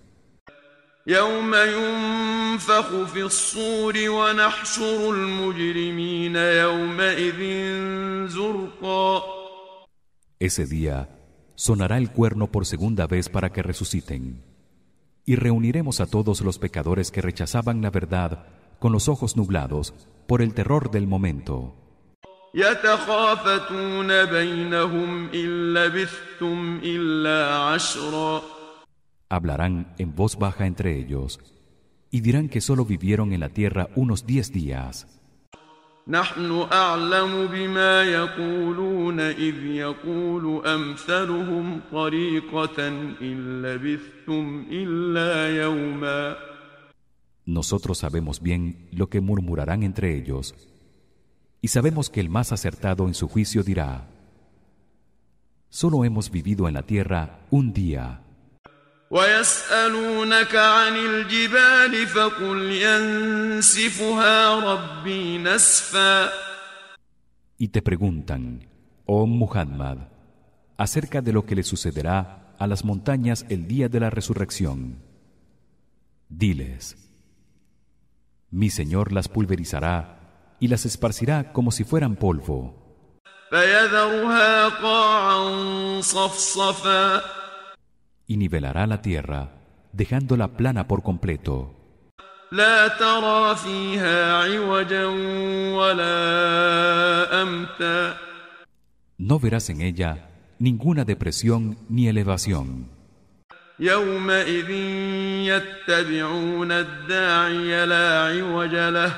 Ese 10.40 10.66
día 10.66 11.10
sonará 11.56 11.98
el 11.98 12.12
cuerno 12.12 12.52
por 12.52 12.66
segunda 12.66 13.08
vez 13.08 13.30
para 13.30 13.52
que 13.52 13.64
resuciten. 13.64 14.44
Y 15.26 15.36
reuniremos 15.36 16.02
a 16.02 16.06
todos 16.06 16.42
los 16.42 16.60
pecadores 16.60 17.12
que 17.12 17.22
rechazaban 17.22 17.82
la 17.82 17.90
verdad 17.90 18.46
con 18.80 18.92
los 18.92 19.08
ojos 19.10 19.36
nublados 19.36 19.94
por 20.28 20.42
el 20.42 20.54
terror 20.54 20.92
del 20.92 21.08
momento. 21.08 21.81
يتخافتون 22.55 24.25
بينهم 24.25 25.29
إن 25.35 25.75
لبثتم 25.75 26.81
إلا 26.83 27.57
عشرا 27.59 28.43
Hablarán 29.29 29.95
en 29.99 30.15
voz 30.15 30.37
baja 30.39 30.67
entre 30.67 30.97
ellos 30.99 31.41
y 32.11 32.21
dirán 32.21 32.49
que 32.49 32.61
solo 32.61 32.85
vivieron 32.85 33.33
en 33.33 33.41
la 33.41 33.49
tierra 33.49 33.89
unos 33.97 34.25
diez 34.27 34.53
días. 34.53 35.07
نحن 36.09 36.67
أعلم 36.73 37.47
بما 37.47 38.03
يقولون 38.03 39.21
إذ 39.21 39.65
يقول 39.65 40.67
أمثلهم 40.67 41.81
طريقة 41.93 42.89
إن 43.23 43.63
لبثتم 43.63 44.67
إلا 44.71 45.63
يوما 45.63 46.37
Nosotros 47.47 47.99
sabemos 47.99 48.41
bien 48.41 48.89
lo 48.93 49.09
que 49.09 49.21
murmurarán 49.21 49.83
entre 49.83 50.15
ellos 50.17 50.55
y 51.61 51.69
sabemos 51.69 52.11
que 52.11 52.21
el 52.21 52.29
más 52.29 52.53
acertado 52.53 53.07
en 53.07 53.15
su 53.15 53.29
juicio 53.29 53.63
dirá 53.63 54.07
Solo 55.69 56.05
hemos 56.05 56.31
vivido 56.31 56.69
en 56.69 56.75
la 56.75 56.83
tierra 56.83 57.41
un 57.51 57.73
día 57.73 58.23
ويسألونك 59.11 60.57
عن 60.57 60.97
الجبال 60.97 62.07
فقل 62.07 62.73
ينسفها 62.73 64.55
ربي 64.61 65.39
نسفا 65.39 66.31
y 67.59 67.69
te 67.69 67.83
preguntan 67.83 68.67
oh 69.07 69.27
Muhammad 69.27 69.99
acerca 70.77 71.23
de 71.23 71.33
lo 71.33 71.47
que 71.47 71.55
le 71.55 71.63
sucederá 71.63 72.55
a 72.59 72.67
las 72.67 72.85
montañas 72.85 73.47
el 73.49 73.69
día 73.69 73.89
de 73.89 74.01
la 74.01 74.11
resurrección 74.11 74.97
diles 76.29 76.97
mi 78.51 78.71
Señor 78.71 79.13
las 79.13 79.29
pulverizará 79.29 80.20
y 80.61 80.69
las 80.69 80.87
esparcirá 80.87 81.53
como 81.53 81.71
si 81.71 81.85
fueran 81.85 82.17
polvo 82.17 82.75
فيذرها 83.51 84.69
قاعا 84.69 86.01
صفصفا 86.01 87.23
y 88.29 88.37
nivelará 88.37 88.87
la 88.87 89.01
tierra 89.03 89.51
dejándola 89.93 90.49
plana 90.57 90.89
por 90.89 91.03
completo 91.03 91.73
لا 92.53 92.89
ترى 92.89 93.57
فيها 93.57 94.43
عوجا 94.43 95.05
ولا 95.75 97.43
أمتا 97.43 98.17
no 99.19 99.39
verás 99.39 99.71
en 99.71 99.81
ella 99.81 100.29
ninguna 100.59 101.05
depresión 101.05 101.77
ni 101.89 102.09
elevación 102.09 102.87
يومئذ 103.81 104.71
يتبعون 105.51 106.73
الداعي 106.73 107.87
لا 107.87 108.21
عوج 108.27 108.75
له 108.75 109.13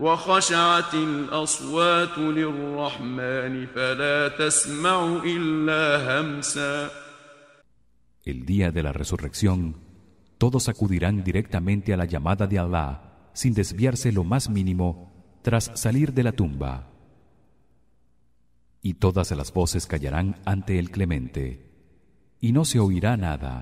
وخشعت 0.00 0.94
الأصوات 0.94 2.18
للرحمن 2.18 3.66
فلا 3.66 4.28
تسمع 4.28 5.22
إلا 5.24 5.82
همسا 6.20 6.90
el 8.26 8.44
día 8.46 8.70
de 8.72 8.82
la 8.82 8.92
resurrección 8.92 9.76
todos 10.38 10.68
acudirán 10.68 11.22
directamente 11.22 11.92
a 11.92 11.96
la 11.96 12.06
llamada 12.06 12.46
de 12.46 12.58
Allah 12.58 13.30
sin 13.34 13.54
desviarse 13.54 14.10
lo 14.12 14.24
más 14.24 14.48
mínimo 14.48 15.12
tras 15.42 15.70
salir 15.74 16.12
de 16.12 16.22
la 16.22 16.32
tumba 16.32 16.90
y 18.82 18.94
todas 18.94 19.30
las 19.30 19.52
voces 19.52 19.86
callarán 19.86 20.36
ante 20.44 20.78
el 20.78 20.90
clemente 20.90 21.70
y 22.40 22.52
no 22.52 22.64
se 22.64 22.80
oirá 22.80 23.16
nada 23.16 23.54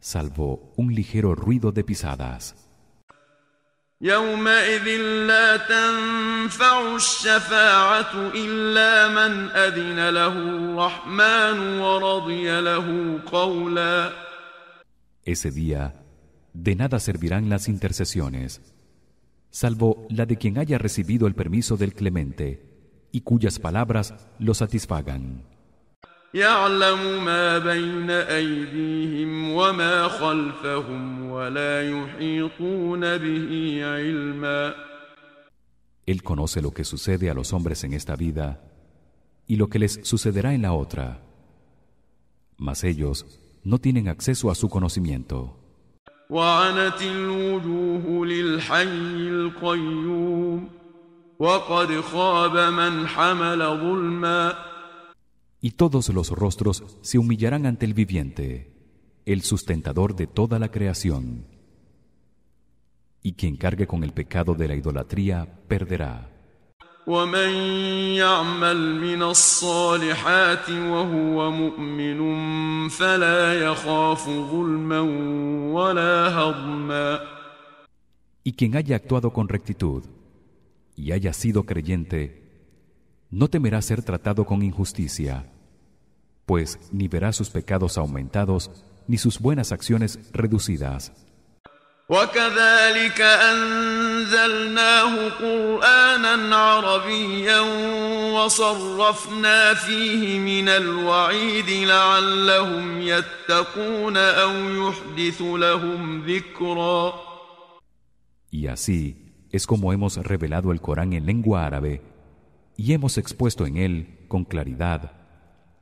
salvo 0.00 0.72
un 0.76 0.94
ligero 0.94 1.34
ruido 1.34 1.70
de 1.70 1.84
pisadas 1.84 2.67
يومئذ 4.04 4.86
لا 5.26 5.56
تنفع 5.56 6.96
الشفاعة 6.96 8.12
إلا 8.34 9.08
من 9.08 9.32
أذن 9.50 10.08
له 10.08 10.32
الرحمن 10.32 11.58
ورضي 11.80 12.60
له 12.60 12.86
قولا 13.26 14.12
ese 15.24 15.50
día 15.50 15.94
de 16.52 16.76
nada 16.76 16.98
servirán 17.00 17.48
las 17.48 17.66
intercesiones 17.68 18.60
salvo 19.50 20.06
la 20.10 20.26
de 20.26 20.36
quien 20.36 20.58
haya 20.58 20.76
recibido 20.76 21.26
el 21.26 21.34
permiso 21.34 21.78
del 21.78 21.94
clemente 21.94 23.08
y 23.10 23.22
cuyas 23.22 23.58
palabras 23.58 24.12
lo 24.38 24.52
satisfagan 24.52 25.44
يعلم 26.34 27.24
ما 27.24 27.58
بين 27.58 28.10
أيديهم 28.10 29.52
وما 29.52 30.08
خلفهم 30.08 31.30
ولا 31.30 31.90
يحيطون 31.90 33.00
به 33.18 33.80
علما 33.84 34.74
Él 36.06 36.22
conoce 36.22 36.60
lo 36.60 36.70
que 36.72 36.84
sucede 36.84 37.30
a 37.30 37.34
los 37.34 37.52
hombres 37.52 37.82
en 37.84 37.92
esta 37.94 38.14
vida 38.14 38.60
y 39.46 39.56
lo 39.56 39.68
que 39.68 39.78
les 39.78 40.00
sucederá 40.02 40.52
en 40.52 40.62
la 40.62 40.72
otra. 40.72 41.22
Mas 42.58 42.84
ellos 42.84 43.24
no 43.64 43.78
tienen 43.78 44.08
acceso 44.08 44.50
a 44.50 44.54
su 44.54 44.68
conocimiento. 44.68 45.56
وعنت 46.30 47.02
الوجوه 47.02 48.26
للحي 48.26 48.82
القيوم 49.28 50.68
وقد 51.38 52.00
خاب 52.00 52.56
من 52.56 53.06
حمل 53.06 53.58
ظلما 53.58 54.54
Y 55.60 55.72
todos 55.72 56.08
los 56.10 56.30
rostros 56.30 56.84
se 57.00 57.18
humillarán 57.18 57.66
ante 57.66 57.86
el 57.86 57.94
viviente, 57.94 58.72
el 59.24 59.42
sustentador 59.42 60.14
de 60.14 60.26
toda 60.26 60.58
la 60.58 60.70
creación. 60.70 61.46
Y 63.22 63.32
quien 63.32 63.56
cargue 63.56 63.86
con 63.86 64.04
el 64.04 64.12
pecado 64.12 64.54
de 64.54 64.68
la 64.68 64.74
idolatría 64.74 65.46
perderá. 65.68 66.34
ومن 67.06 67.50
يعمل 68.16 68.96
من 68.96 69.22
الصالحات 69.22 70.70
وهو 70.70 71.50
مؤمن 71.50 72.20
فلا 72.88 73.54
يخاف 73.54 74.26
ظلما 74.28 75.00
ولا 75.72 76.28
هضما 76.28 77.34
Y 78.46 78.52
quien 78.52 78.76
haya 78.76 78.96
actuado 78.96 79.32
con 79.32 79.48
rectitud 79.48 80.04
y 80.96 81.12
haya 81.12 81.32
sido 81.32 81.64
creyente, 81.64 82.47
no 83.30 83.48
temerá 83.48 83.82
ser 83.82 84.02
tratado 84.02 84.44
con 84.44 84.62
injusticia, 84.62 85.46
pues 86.46 86.78
ni 86.92 87.08
verá 87.08 87.32
sus 87.32 87.50
pecados 87.50 87.98
aumentados 87.98 88.70
ni 89.06 89.18
sus 89.18 89.38
buenas 89.38 89.72
acciones 89.72 90.18
reducidas. 90.32 91.12
وكذلك 92.08 93.20
أنزلناه 93.20 95.28
قرآنا 95.28 96.56
عربيا 96.56 97.60
وصرفنا 98.32 99.74
فيه 99.74 100.38
من 100.38 100.68
الوعيد 100.68 101.88
لعلهم 101.88 103.00
يتقون 103.00 104.16
أو 104.16 104.52
يحدث 104.68 105.42
لهم 105.42 106.26
ذكرا 106.26 107.14
Y 108.50 108.66
así 108.68 109.16
es 109.50 109.66
como 109.66 109.92
hemos 109.92 110.16
revelado 110.18 110.70
el 110.72 110.80
Corán 110.80 111.12
en 111.14 111.26
lengua 111.26 111.66
árabe 111.66 112.00
y 112.78 112.92
hemos 112.92 113.18
expuesto 113.18 113.66
en 113.66 113.76
él 113.76 114.18
con 114.28 114.44
claridad 114.44 115.12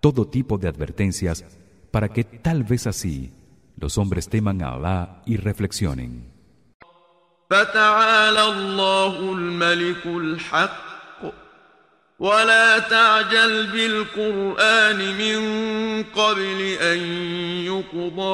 todo 0.00 0.26
tipo 0.26 0.58
de 0.58 0.68
advertencias 0.68 1.44
para 1.90 2.08
que 2.08 2.24
tal 2.24 2.64
vez 2.64 2.86
así 2.86 3.32
los 3.78 3.98
hombres 3.98 4.28
teman 4.28 4.62
a 4.62 4.72
Allah 4.72 5.22
y 5.26 5.36
reflexionen. 5.36 6.32
فتعالى 7.52 8.44
الله 8.44 9.32
الملك 9.32 10.06
الحق 10.06 10.92
ولا 12.18 12.78
تعجل 12.78 13.66
بالقرآن 13.66 14.98
من 15.18 15.40
قبل 16.02 16.60
أن 16.80 16.98
يقضى 17.64 18.30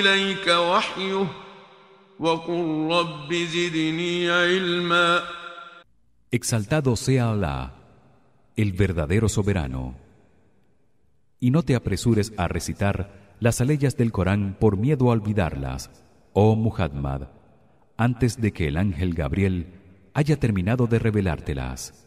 إليك 0.00 0.48
وحيه 0.48 1.26
وقل 2.18 2.88
رب 2.90 3.34
زدني 3.34 4.30
علما 4.30 5.22
Exaltado 6.29 6.97
sea 6.97 7.29
Allah, 7.29 7.75
el 8.57 8.73
verdadero 8.73 9.29
soberano. 9.29 9.95
Y 11.39 11.51
no 11.51 11.63
te 11.63 11.73
apresures 11.73 12.33
a 12.35 12.49
recitar 12.49 13.35
las 13.39 13.61
aleyas 13.61 13.95
del 13.95 14.11
Corán 14.11 14.57
por 14.59 14.75
miedo 14.75 15.09
a 15.09 15.13
olvidarlas, 15.13 15.89
oh 16.33 16.57
Muhammad, 16.57 17.29
antes 17.95 18.41
de 18.41 18.51
que 18.51 18.67
el 18.67 18.75
ángel 18.75 19.13
Gabriel 19.13 19.73
haya 20.13 20.37
terminado 20.37 20.87
de 20.87 20.99
revelártelas. 20.99 22.05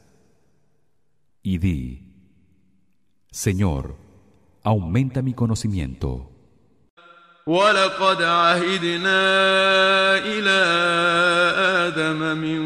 Y 1.42 1.56
di: 1.56 2.12
Señor, 3.30 3.96
aumenta 4.62 5.22
mi 5.22 5.32
conocimiento. 5.32 6.30
ولقد 7.49 8.21
عهدنا 8.21 9.21
إلى 10.17 10.59
آدم 11.87 12.37
من 12.37 12.61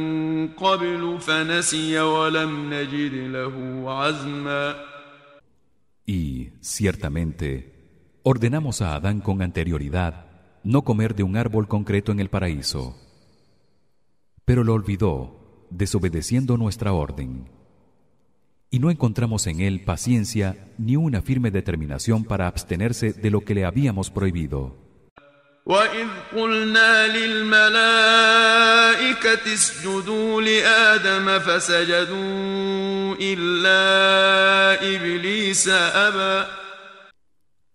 قبل 0.47 1.17
فنسي 1.20 1.99
ولم 1.99 2.74
نجد 2.74 3.13
له 3.13 3.84
عزما 3.91 4.76
Y 6.05 6.53
ciertamente 6.61 8.20
ordenamos 8.24 8.82
a 8.82 8.95
Adán 8.95 9.20
con 9.22 9.41
anterioridad 9.41 10.26
no 10.63 10.84
comer 10.84 11.13
de 11.13 11.24
un 11.24 11.38
árbol 11.38 11.67
concreto 11.67 12.11
en 12.11 12.20
el 12.20 12.30
paraíso. 12.30 12.95
Pero 14.45 14.63
lo 14.63 14.74
olvidó, 14.74 15.67
desobedeciendo 15.70 16.57
nuestra 16.57 16.93
orden. 16.93 17.53
Y 18.74 18.80
no 18.80 18.91
encontramos 18.91 19.47
en 19.47 19.61
él 19.61 19.84
paciencia 19.84 20.74
ni 20.78 20.95
una 20.95 21.22
firme 21.22 21.49
determinación 21.51 22.24
para 22.24 22.47
abstenerse 22.47 23.13
de 23.13 23.30
lo 23.32 23.41
que 23.41 23.55
le 23.55 23.65
habíamos 23.65 24.09
prohibido. 24.11 24.89
وإذ 25.65 26.07
قلنا 26.36 27.07
للملائكة 27.17 28.34
اسجدوا 29.53 30.41
لآدم 30.41 31.39
فسجدوا 31.39 33.15
إلا 33.22 33.82
إبليس 34.95 35.67
أبى 35.67 36.45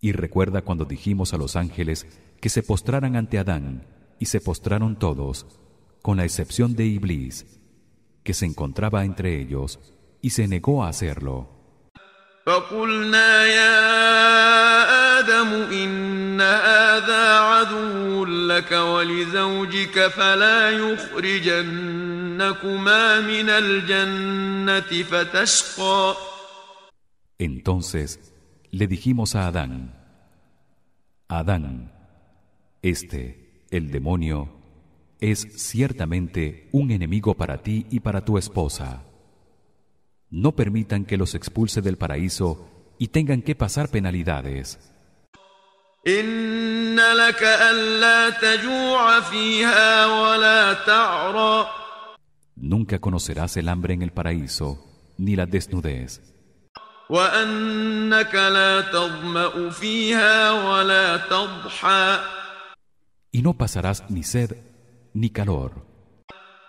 Y 0.01 0.11
recuerda 0.11 0.61
cuando 0.61 0.85
dijimos 0.85 1.33
a 1.33 1.37
los 1.37 1.55
ángeles 1.55 2.05
que 2.41 2.49
se 2.49 2.63
postraran 2.63 3.15
ante 3.15 3.39
Adán, 3.39 3.87
y 4.19 4.25
se 4.25 4.39
postraron 4.39 4.97
todos 4.97 5.45
con 6.01 6.17
la 6.17 6.25
excepción 6.25 6.75
de 6.75 6.85
Iblis 6.85 7.45
que 8.23 8.33
se 8.33 8.45
encontraba 8.45 9.05
entre 9.05 9.39
ellos 9.39 9.79
y 10.21 10.29
se 10.29 10.47
negó 10.47 10.83
a 10.83 10.89
hacerlo 10.89 11.55
فقلنا 12.45 13.45
يا 13.45 15.19
آدم 15.19 15.47
إن 15.73 16.41
هذا 16.41 17.39
عدو 17.39 18.25
لك 18.25 18.71
ولزوجك 18.71 20.07
فلا 20.07 20.69
يخرجنكما 20.69 22.01
من 23.21 23.49
الجنة 23.49 25.03
فتشقى 25.03 26.15
Entonces 27.39 28.19
le 28.71 28.87
dijimos 28.87 29.35
a 29.35 29.47
Adán 29.47 29.93
Adán 31.27 31.91
este 32.83 33.65
el 33.71 33.91
demonio 33.91 34.49
es 35.19 35.47
ciertamente 35.57 36.69
un 36.71 36.91
enemigo 36.91 37.33
para 37.33 37.57
ti 37.63 37.87
y 37.89 38.01
para 38.01 38.23
tu 38.23 38.37
esposa 38.37 39.03
no 40.30 40.52
permitan 40.52 41.04
que 41.04 41.16
los 41.16 41.34
expulse 41.34 41.82
del 41.82 41.98
paraíso 41.98 42.68
y 42.98 43.08
tengan 43.08 43.42
que 43.42 43.54
pasar 43.54 43.88
penalidades. 43.88 44.78
Nunca 52.56 52.98
conocerás 52.98 53.56
el 53.56 53.68
hambre 53.68 53.94
en 53.94 54.02
el 54.02 54.12
paraíso, 54.12 54.78
ni 55.18 55.36
la 55.36 55.46
desnudez. 55.46 56.22
Y 63.32 63.42
no 63.42 63.54
pasarás 63.54 64.10
ni 64.10 64.22
sed 64.22 64.56
ni 65.12 65.30
calor. 65.30 65.89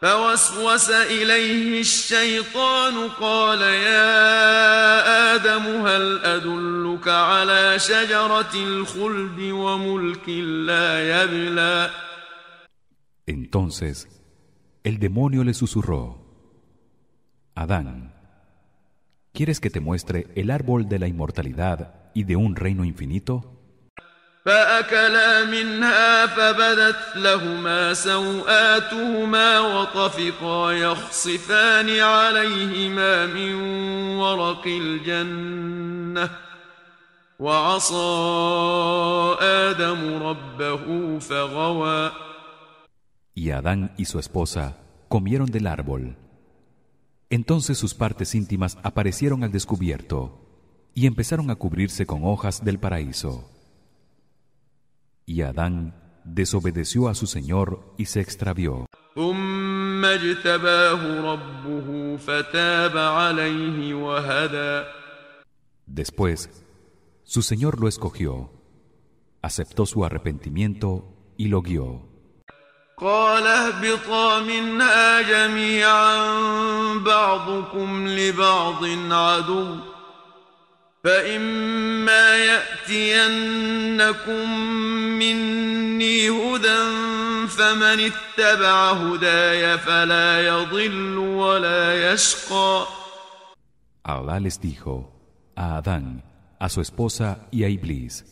فوسوس 0.02 0.90
إليه 0.90 1.80
الشيطان 1.80 3.08
قال 3.08 3.60
يا 3.60 5.34
آدم 5.34 5.86
هل 5.86 6.24
أدلك 6.24 7.08
على 7.08 7.78
شجرة 7.78 8.54
الخلد 8.54 9.40
وملك 9.40 10.28
لا 10.68 11.22
يبلى 11.22 11.90
entonces 13.26 14.06
el 14.84 14.98
demonio 14.98 15.42
le 15.44 15.54
susurró 15.54 16.18
Adán 17.54 18.12
¿quieres 19.32 19.60
que 19.60 19.70
te 19.70 19.80
muestre 19.80 20.26
el 20.34 20.50
árbol 20.50 20.88
de 20.88 20.98
la 20.98 21.08
inmortalidad 21.08 22.10
y 22.14 22.24
de 22.24 22.36
un 22.36 22.54
reino 22.54 22.84
infinito? 22.84 23.56
فأكلا 24.46 25.44
منها 25.44 26.26
فبدت 26.26 27.16
لهما 27.16 27.94
سوآتهما 27.94 29.60
وطفقا 29.60 30.72
يخصفان 30.72 32.00
عليهما 32.00 33.26
من 33.26 33.54
ورق 34.18 34.66
الجنة 34.66 36.30
وعصى 37.38 37.96
آدم 39.40 40.22
ربه 40.22 41.18
فغوى 41.18 42.12
Y 43.34 43.50
Adán 43.50 43.92
y 43.98 44.06
su 44.06 44.18
esposa 44.18 44.78
comieron 45.08 45.50
del 45.50 45.66
árbol. 45.66 46.16
Entonces 47.28 47.76
sus 47.76 47.94
partes 47.94 48.34
íntimas 48.34 48.78
aparecieron 48.82 49.44
al 49.44 49.52
descubierto 49.52 50.40
y 50.94 51.06
empezaron 51.06 51.50
a 51.50 51.56
cubrirse 51.56 52.06
con 52.06 52.24
hojas 52.24 52.64
del 52.64 52.78
paraíso. 52.78 53.50
Y 55.30 55.42
Adán 55.42 55.94
desobedeció 56.24 57.08
a 57.08 57.14
su 57.14 57.26
Señor 57.26 57.94
y 57.96 58.06
se 58.06 58.20
extravió. 58.20 58.86
ثم 59.16 60.04
اجتباه 60.04 61.20
ربه 61.20 62.16
فتاب 62.16 62.98
عليه 62.98 63.94
وهدى 63.94 64.84
Después, 65.86 66.50
su 67.24 67.42
Señor 67.42 67.80
lo 67.80 67.88
escogió, 67.88 68.50
aceptó 69.40 69.86
su 69.86 70.04
arrepentimiento 70.04 71.14
y 71.38 71.48
lo 71.48 71.62
guió. 71.62 72.02
قال 72.98 73.46
اهبطا 73.46 74.40
منها 74.40 75.22
جميعا 75.22 76.28
بعضكم 76.98 78.08
لبعض 78.08 78.84
عدو 79.12 79.89
فإما 81.04 82.36
يأتينكم 82.36 83.70
مني 85.18 86.30
هدى 86.30 86.82
فمن 87.48 88.10
اتبع 88.10 88.92
هداي 88.92 89.78
فلا 89.78 90.46
يضل 90.46 91.18
ولا 91.18 92.12
يشقى 92.12 92.86
Allah 94.02 94.38
les 94.38 94.60
dijo 94.60 94.94
a 95.56 95.76
Adán, 95.78 96.22
a 96.60 96.68
su 96.68 96.80
esposa 96.80 97.48
y 97.50 97.64
a 97.64 97.68
Iblis: 97.68 98.24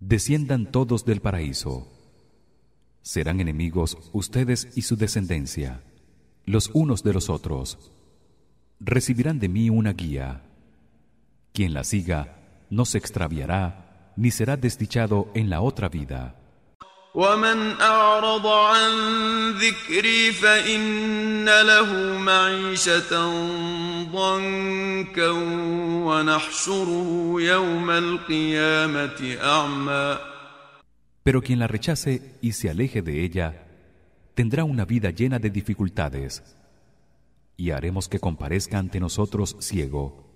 Desciendan 0.00 0.70
todos 0.72 1.04
del 1.04 1.20
paraíso. 1.20 1.86
Serán 3.02 3.40
enemigos 3.40 3.98
ustedes 4.12 4.68
y 4.74 4.82
su 4.82 4.96
descendencia, 4.96 5.82
los 6.46 6.70
unos 6.72 7.02
de 7.02 7.12
los 7.12 7.28
otros. 7.28 7.78
Recibirán 8.80 9.38
de 9.38 9.48
mí 9.48 9.68
una 9.70 9.92
guía. 9.92 10.42
Quien 11.52 11.74
la 11.74 11.84
siga 11.84 12.36
no 12.70 12.84
se 12.84 12.98
extraviará 12.98 14.12
ni 14.16 14.30
será 14.30 14.56
desdichado 14.56 15.30
en 15.34 15.50
la 15.50 15.60
otra 15.60 15.88
vida. 15.88 16.34
ومن 17.16 17.80
أعرض 17.80 18.46
عن 18.46 18.92
ذكري 19.52 20.32
فإن 20.32 21.44
له 21.44 22.18
معيشة 22.18 23.12
ضنكا 24.12 25.30
ونحشره 26.06 27.34
يوم 27.38 27.90
القيامة 27.90 29.36
أعمى 29.42 30.18
Pero 31.22 31.42
quien 31.42 31.58
la 31.58 31.66
rechace 31.66 32.36
y 32.42 32.52
se 32.52 32.68
aleje 32.70 33.00
de 33.02 33.24
ella 33.24 33.66
tendrá 34.34 34.64
una 34.64 34.84
vida 34.84 35.10
llena 35.10 35.38
de 35.38 35.48
dificultades 35.48 36.42
y 37.56 37.70
haremos 37.70 38.08
que 38.08 38.20
comparezca 38.20 38.78
ante 38.78 39.00
nosotros 39.00 39.56
ciego 39.58 40.26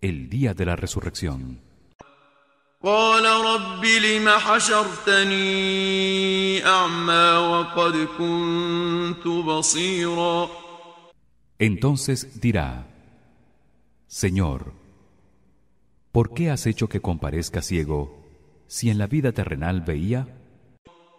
el 0.00 0.28
día 0.28 0.54
de 0.54 0.64
la 0.66 0.76
resurrección. 0.76 1.60
قال 2.84 3.24
رب 3.24 3.84
لم 3.84 4.28
حشرتني 4.28 5.46
أعمى 6.66 7.32
وقد 7.36 8.08
كنت 8.18 9.26
بصيرا 9.26 10.48
Entonces 11.58 12.40
dirá: 12.40 12.86
Señor, 14.08 14.72
¿por 16.10 16.34
qué 16.34 16.50
has 16.50 16.66
hecho 16.66 16.88
que 16.88 17.00
comparezca 17.00 17.62
ciego 17.62 18.18
si 18.66 18.90
en 18.90 18.98
la 18.98 19.06
vida 19.06 19.30
terrenal 19.32 19.80
veía? 19.82 20.26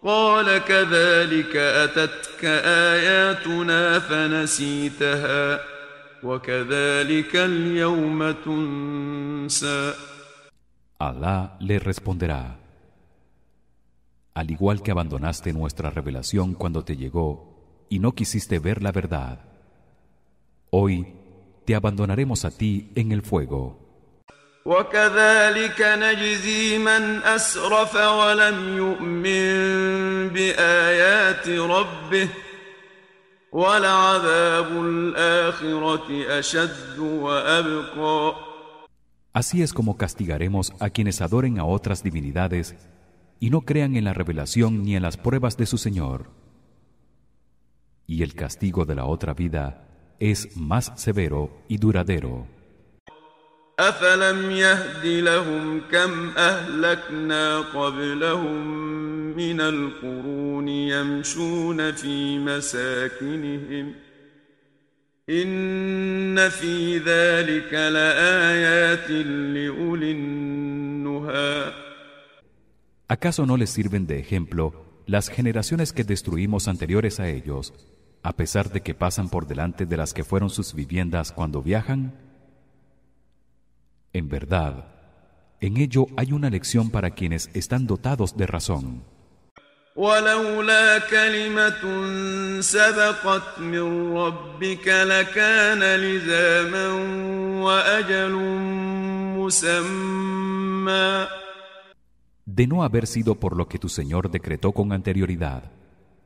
قال 0.04 0.58
كذلك 0.58 1.56
أتتك 1.56 2.44
آياتنا 2.44 3.98
فنسيتها 3.98 4.14
وكذلك 4.14 4.62
اليوم 4.84 5.64
تنسى 5.64 5.77
Alá 10.98 11.56
le 11.60 11.78
responderá: 11.78 12.58
Al 14.34 14.50
igual 14.50 14.82
que 14.82 14.90
abandonaste 14.90 15.52
nuestra 15.52 15.90
revelación 15.90 16.54
cuando 16.54 16.84
te 16.84 16.96
llegó 16.96 17.86
y 17.88 17.98
no 17.98 18.12
quisiste 18.12 18.58
ver 18.58 18.82
la 18.82 18.92
verdad, 18.92 19.44
hoy 20.70 21.14
te 21.64 21.74
abandonaremos 21.74 22.44
a 22.44 22.50
ti 22.50 22.90
en 22.94 23.12
el 23.12 23.22
fuego. 23.22 23.84
وكذلك 24.64 25.82
نجزي 25.82 26.78
من 26.78 27.22
أسرف 27.22 27.94
ولم 27.94 28.76
يؤمن 28.76 30.28
بآيات 30.28 31.48
ربه 31.48 32.28
Así 39.33 39.63
es 39.63 39.73
como 39.73 39.97
castigaremos 39.97 40.73
a 40.79 40.89
quienes 40.91 41.21
adoren 41.21 41.59
a 41.59 41.65
otras 41.65 42.03
divinidades 42.03 42.75
y 43.39 43.49
no 43.49 43.61
crean 43.61 43.95
en 43.95 44.03
la 44.03 44.13
revelación 44.13 44.83
ni 44.83 44.95
en 44.95 45.01
las 45.01 45.17
pruebas 45.17 45.57
de 45.57 45.65
su 45.65 45.77
Señor. 45.77 46.29
Y 48.05 48.21
el 48.21 48.35
castigo 48.35 48.85
de 48.85 48.95
la 48.95 49.05
otra 49.05 49.33
vida 49.33 49.87
es 50.19 50.55
más 50.57 50.91
severo 50.95 51.63
y 51.67 51.77
duradero. 51.77 52.45
أفلم 59.28 59.40
يهد 59.40 59.56
لهم 59.56 59.60
كم 59.60 59.60
أهلكنا 59.60 59.60
قبلهم 59.60 59.60
من 59.60 59.60
القرون 59.60 60.68
يمشون 60.68 61.92
في 61.92 62.38
مساكنهم 62.38 63.94
إن 65.30 66.48
في 66.48 66.98
ذلك 66.98 67.72
لآيات 67.72 69.10
لأولي 69.10 70.10
النهى 70.10 71.72
¿Acaso 73.06 73.44
no 73.46 73.56
les 73.56 73.70
sirven 73.70 74.06
de 74.06 74.18
ejemplo 74.18 74.72
las 75.06 75.28
generaciones 75.28 75.92
que 75.92 76.04
destruimos 76.04 76.68
anteriores 76.68 77.20
a 77.20 77.28
ellos 77.28 77.72
a 78.22 78.32
pesar 78.32 78.70
de 78.70 78.80
que 78.80 78.94
pasan 78.94 79.28
por 79.28 79.46
delante 79.46 79.84
de 79.84 79.96
las 79.96 80.14
que 80.14 80.24
fueron 80.24 80.48
sus 80.48 80.74
viviendas 80.74 81.32
cuando 81.32 81.62
viajan 81.62 82.14
en 84.14 84.28
verdad 84.28 84.86
en 85.60 85.76
ello 85.76 86.06
hay 86.16 86.32
una 86.32 86.50
lección 86.50 86.90
para 86.90 87.10
quienes 87.10 87.50
están 87.54 87.86
dotados 87.86 88.36
de 88.36 88.46
razón 88.46 89.02
ولولا 89.98 90.98
كلمة 90.98 91.82
سبقت 92.60 93.58
من 93.58 94.16
ربك 94.16 94.88
لكان 94.88 95.82
لزاما 95.82 96.88
وأجل 97.62 98.32
مسمى 99.38 101.26
de 102.46 102.66
no 102.66 102.82
haber 102.84 103.06
sido 103.06 103.36
por 103.36 103.56
lo 103.56 103.68
que 103.68 103.78
tu 103.78 103.88
Señor 103.88 104.30
decretó 104.30 104.72
con 104.72 104.92
anterioridad 104.92 105.70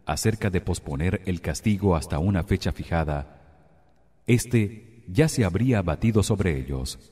acerca 0.05 0.51
de 0.51 0.61
posponer 0.61 1.23
el 1.27 1.41
castigo 1.41 1.95
hasta 1.95 2.19
una 2.19 2.43
fecha 2.45 2.73
fijada 2.73 3.19
este 4.27 5.05
ya 5.09 5.29
se 5.29 5.45
habría 5.45 5.79
abatido 5.79 6.23
sobre 6.23 6.59
ellos 6.59 7.12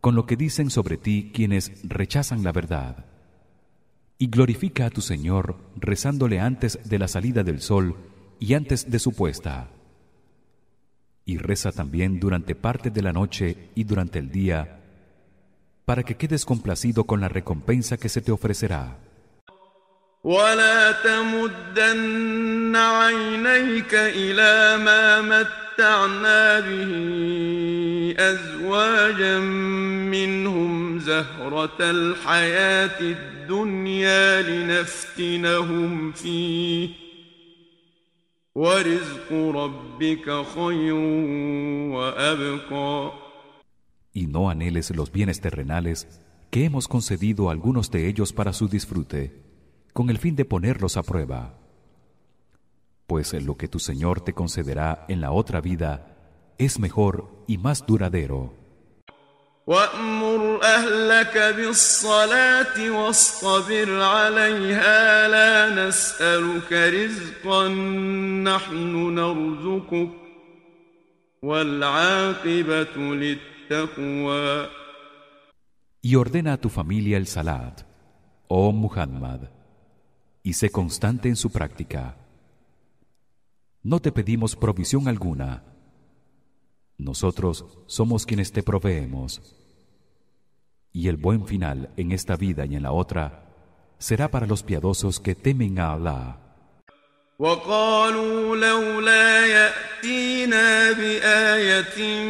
con 0.00 0.14
lo 0.14 0.26
que 0.26 0.36
dicen 0.36 0.70
sobre 0.70 0.96
ti 0.96 1.30
quienes 1.34 1.72
rechazan 1.84 2.42
la 2.42 2.52
verdad. 2.52 3.04
Y 4.18 4.28
glorifica 4.28 4.86
a 4.86 4.90
tu 4.90 5.00
Señor 5.00 5.56
rezándole 5.76 6.40
antes 6.40 6.78
de 6.84 6.98
la 6.98 7.08
salida 7.08 7.42
del 7.42 7.60
sol 7.60 7.96
y 8.38 8.54
antes 8.54 8.90
de 8.90 8.98
su 8.98 9.12
puesta. 9.12 9.68
Y 11.24 11.38
reza 11.38 11.72
también 11.72 12.20
durante 12.20 12.54
parte 12.54 12.90
de 12.90 13.02
la 13.02 13.12
noche 13.12 13.70
y 13.74 13.84
durante 13.84 14.18
el 14.18 14.30
día 14.30 14.80
para 15.90 16.04
que 16.04 16.14
quedes 16.14 16.44
complacido 16.44 17.02
con 17.02 17.20
la 17.20 17.28
recompensa 17.28 17.96
que 17.96 18.08
se 18.08 18.20
te 18.20 18.30
ofrecerá. 18.30 18.96
ولا 25.79 25.79
تمدن 25.79 25.79
عينيك 25.79 25.79
إلى 25.79 26.07
ما 26.07 26.25
متعنا 26.25 26.59
به 26.59 28.15
أزواجا 28.19 29.39
منهم 30.09 30.99
زهرة 30.99 31.77
الحياة 31.79 32.99
الدنيا 33.01 34.41
لنفتنهم 34.41 36.11
فيه 36.11 36.89
ورزق 38.55 39.33
ربك 39.33 40.45
خير 40.55 40.93
وأبقى 41.93 43.11
y 44.13 44.27
no 44.27 44.49
anheles 44.49 44.91
los 44.91 45.11
bienes 45.11 45.41
terrenales 45.41 46.07
que 46.49 46.63
hemos 46.63 46.87
concedido 46.87 47.49
a 47.49 47.51
algunos 47.51 47.91
de 47.91 48.07
ellos 48.07 48.31
para 48.31 48.53
su 48.53 48.69
disfrute 48.69 49.43
con 49.91 50.09
el 50.09 50.17
fin 50.17 50.37
de 50.37 50.45
ponerlos 50.45 50.95
a 50.95 51.03
prueba 51.03 51.58
pues 53.10 53.32
lo 53.42 53.56
que 53.56 53.66
tu 53.66 53.80
Señor 53.80 54.20
te 54.20 54.34
concederá 54.34 55.04
en 55.08 55.20
la 55.20 55.32
otra 55.32 55.60
vida 55.60 56.16
es 56.58 56.78
mejor 56.78 57.42
y 57.48 57.58
más 57.58 57.84
duradero 57.84 58.54
y 76.00 76.14
ordena 76.14 76.52
a 76.52 76.58
tu 76.58 76.68
familia 76.68 77.16
el 77.16 77.26
salat, 77.26 77.82
oh 78.46 78.70
Muhammad, 78.70 79.40
y 80.44 80.52
sé 80.52 80.70
constante 80.70 81.28
en 81.28 81.34
su 81.34 81.50
práctica 81.50 82.19
No 83.83 83.99
te 83.99 84.11
pedimos 84.11 84.55
provisión 84.55 85.07
alguna. 85.07 85.63
Nosotros 86.97 87.65
somos 87.87 88.25
quienes 88.25 88.51
te 88.51 88.63
proveemos. 88.63 89.55
Y 90.91 91.07
el 91.07 91.17
buen 91.17 91.45
final 91.45 91.91
en 91.97 92.11
esta 92.11 92.35
vida 92.35 92.65
y 92.65 92.75
en 92.75 92.83
la 92.83 92.91
otra 92.91 93.45
será 93.97 94.31
para 94.31 94.47
los 94.47 94.63
piadosos 94.63 95.19
que 95.19 95.35
temen 95.35 95.79
a 95.79 95.93
Allah. 95.93 96.41
وقالوا 97.39 98.55
لولا 98.55 99.45
يأتينا 99.45 100.91
بآية 100.91 102.23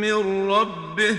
من 0.00 0.50
ربه 0.50 1.16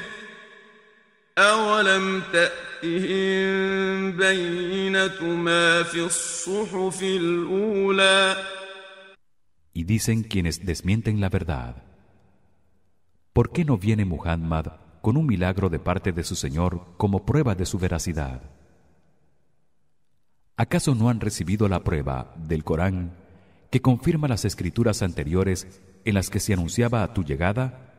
أولم 1.37 2.21
تأتهم 2.33 4.11
بينة 4.11 5.23
ما 5.23 5.83
في 5.83 5.99
الصحف 5.99 7.03
الأولى 7.03 8.37
y 9.76 9.84
dicen 9.84 10.22
quienes 10.22 10.64
desmienten 10.64 11.20
la 11.20 11.28
verdad 11.28 11.82
¿Por 13.34 13.52
qué 13.52 13.66
no 13.66 13.76
viene 13.76 14.06
Muhammad 14.06 14.68
con 15.02 15.18
un 15.18 15.26
milagro 15.26 15.68
de 15.68 15.78
parte 15.78 16.12
de 16.12 16.24
su 16.24 16.34
Señor 16.34 16.86
como 16.96 17.26
prueba 17.26 17.54
de 17.54 17.66
su 17.66 17.78
veracidad? 17.78 18.40
¿Acaso 20.56 20.94
no 20.94 21.10
han 21.10 21.20
recibido 21.20 21.68
la 21.68 21.84
prueba 21.84 22.32
del 22.38 22.64
Corán 22.64 23.12
que 23.70 23.82
confirma 23.82 24.28
las 24.28 24.46
escrituras 24.46 25.02
anteriores 25.02 25.82
en 26.06 26.14
las 26.14 26.30
que 26.30 26.40
se 26.40 26.54
anunciaba 26.54 27.02
a 27.02 27.12
tu 27.12 27.22
llegada? 27.22 27.92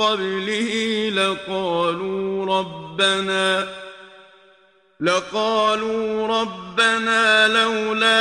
قبله 0.00 0.72
لقالوا 1.10 2.46
ربنا 2.58 3.68
لقالوا 5.00 6.26
ربنا 6.40 7.48
لولا 7.48 8.20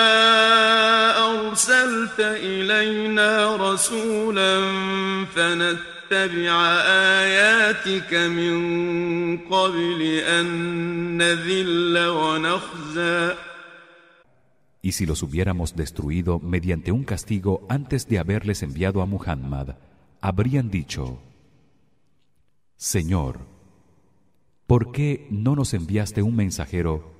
أرسلت 1.32 2.20
إلينا 2.20 3.56
رسولا 3.56 4.62
فنتبع 5.36 6.54
آياتك 7.24 8.14
من 8.14 8.58
قبل 9.38 10.02
أن 10.28 10.48
نذل 11.18 12.08
ونخزى 12.08 13.36
Y 14.82 14.94
si 14.94 15.06
los 15.06 15.24
hubiéramos 15.24 15.76
destruido 15.76 16.40
mediante 16.40 16.94
un 16.94 17.04
castigo 17.04 17.66
antes 17.68 18.08
de 18.08 18.18
haberles 18.18 18.64
enviado 18.64 19.02
a 19.02 19.06
Muhammad, 19.06 19.76
habrían 20.22 20.72
dicho: 20.72 21.20
Señor, 22.80 23.40
¿por 24.66 24.94
qué 24.94 25.28
no 25.32 25.54
nos 25.54 25.74
enviaste 25.74 26.22
un 26.22 26.34
mensajero 26.38 27.12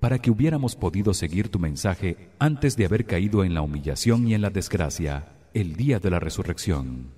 para 0.00 0.18
que 0.18 0.30
hubiéramos 0.30 0.74
podido 0.74 1.12
seguir 1.12 1.50
tu 1.50 1.58
mensaje 1.58 2.30
antes 2.38 2.78
de 2.78 2.86
haber 2.86 3.04
caído 3.04 3.44
en 3.44 3.52
la 3.52 3.60
humillación 3.60 4.26
y 4.26 4.32
en 4.32 4.40
la 4.40 4.48
desgracia 4.48 5.36
el 5.52 5.76
día 5.76 5.98
de 5.98 6.08
la 6.08 6.18
resurrección? 6.18 7.12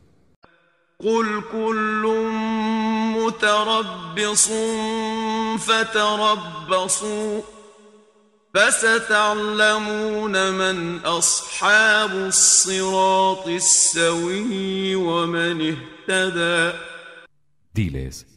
Diles 17.75 18.29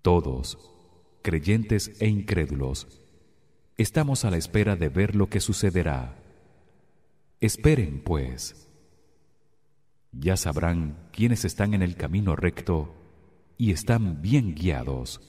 Todos, 0.00 0.58
creyentes 1.22 2.00
e 2.00 2.06
incrédulos, 2.06 2.86
estamos 3.78 4.24
a 4.24 4.30
la 4.30 4.36
espera 4.36 4.76
de 4.76 4.88
ver 4.88 5.16
lo 5.16 5.28
que 5.28 5.40
sucederá. 5.40 6.16
Esperen, 7.40 8.00
pues. 8.04 8.68
Ya 10.12 10.36
sabrán 10.36 11.08
quiénes 11.10 11.44
están 11.44 11.74
en 11.74 11.82
el 11.82 11.96
camino 11.96 12.36
recto 12.36 12.94
y 13.58 13.72
están 13.72 14.22
bien 14.22 14.54
guiados. 14.54 15.20